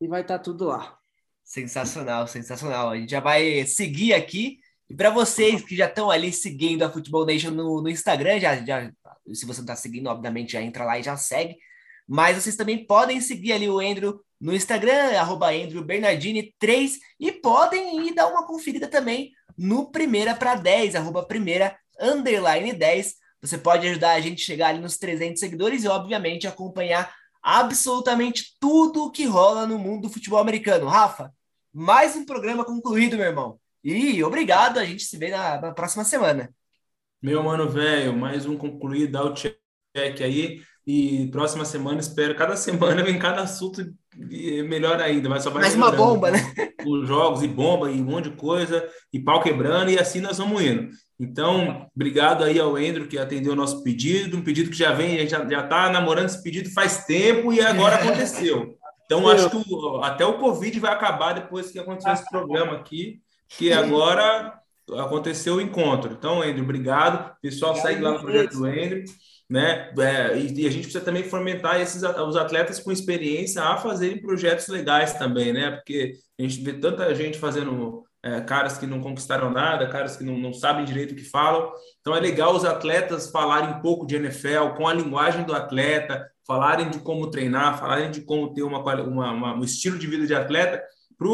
[0.00, 0.98] e vai estar tá tudo lá.
[1.44, 2.90] Sensacional, sensacional.
[2.90, 4.58] A gente já vai seguir aqui.
[4.88, 8.56] E para vocês que já estão ali seguindo a Football Nation no, no Instagram, já,
[8.64, 8.92] já,
[9.32, 11.56] se você não está seguindo, obviamente já entra lá e já segue.
[12.06, 18.06] Mas vocês também podem seguir ali o Andrew no Instagram, arroba Andrew Bernardini3, e podem
[18.06, 23.14] ir dar uma conferida também no Primeira para 10, arroba primeira underline 10.
[23.46, 28.56] Você pode ajudar a gente a chegar ali nos 300 seguidores e, obviamente, acompanhar absolutamente
[28.58, 30.86] tudo o que rola no mundo do futebol americano.
[30.86, 31.32] Rafa,
[31.72, 33.60] mais um programa concluído, meu irmão.
[33.84, 36.52] E obrigado, a gente se vê na, na próxima semana.
[37.22, 39.56] Meu mano, velho, mais um concluído, dá o check
[39.94, 40.60] aí.
[40.86, 43.84] E próxima semana, espero, cada semana vem cada assunto
[44.16, 45.28] melhor ainda.
[45.28, 46.38] Vai só vai Mais uma bomba, né?
[46.86, 50.38] Os jogos e bomba e um monte de coisa, e pau quebrando, e assim nós
[50.38, 50.88] vamos indo.
[51.18, 55.16] Então, obrigado aí ao Andrew que atendeu o nosso pedido, um pedido que já vem,
[55.16, 58.76] a gente já, já tá namorando esse pedido faz tempo e agora aconteceu.
[59.06, 59.64] Então, acho que
[60.02, 64.60] até o Covid vai acabar depois que acontecer esse programa aqui, que agora
[64.98, 66.12] aconteceu o encontro.
[66.12, 67.34] Então, Andrew, obrigado.
[67.40, 69.04] Pessoal, segue lá no projeto do Andrew.
[69.48, 69.92] Né?
[69.98, 74.20] É, e, e, a gente precisa também fomentar esses os atletas com experiência a fazerem
[74.20, 75.70] projetos legais também, né?
[75.70, 80.24] Porque a gente vê tanta gente fazendo é, caras que não conquistaram nada, caras que
[80.24, 81.70] não, não sabem direito o que falam.
[82.00, 86.28] Então é legal os atletas falarem um pouco de NFL com a linguagem do atleta,
[86.44, 90.26] falarem de como treinar, falarem de como ter uma, uma, uma um estilo de vida
[90.26, 90.82] de atleta,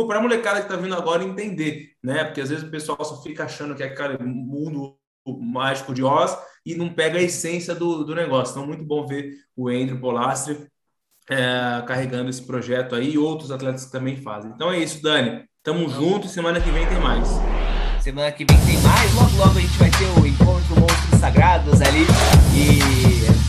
[0.06, 2.24] para a molecada que está vindo agora entender, né?
[2.24, 4.96] Porque às vezes o pessoal só fica achando que é aquele mundo
[5.26, 8.52] mágico de Oz e não pega a essência do, do negócio.
[8.52, 10.66] Então, muito bom ver o Andrew Polastri
[11.30, 14.50] é, carregando esse projeto aí e outros atletas que também fazem.
[14.54, 15.44] Então é isso, Dani.
[15.62, 17.28] Tamo junto, semana que vem tem mais.
[18.00, 21.80] Semana que vem tem mais, logo logo a gente vai ter o encontro Monstros Sagrados
[21.80, 22.04] ali
[22.52, 22.80] e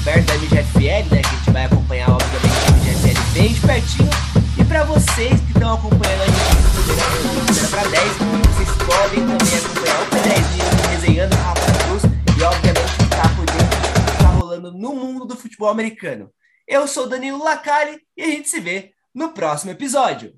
[0.03, 1.22] perto da MGFL, né?
[1.22, 4.09] Que a gente vai acompanhar, obviamente, a MGFL bem de pertinho.
[4.59, 8.11] E para vocês que estão acompanhando a gente para 10,
[8.53, 11.62] vocês podem também acompanhar o P10 resenhando o
[14.72, 16.34] no mundo do futebol americano.
[16.68, 20.34] Eu sou Danilo Lacari e a gente se vê no próximo episódio.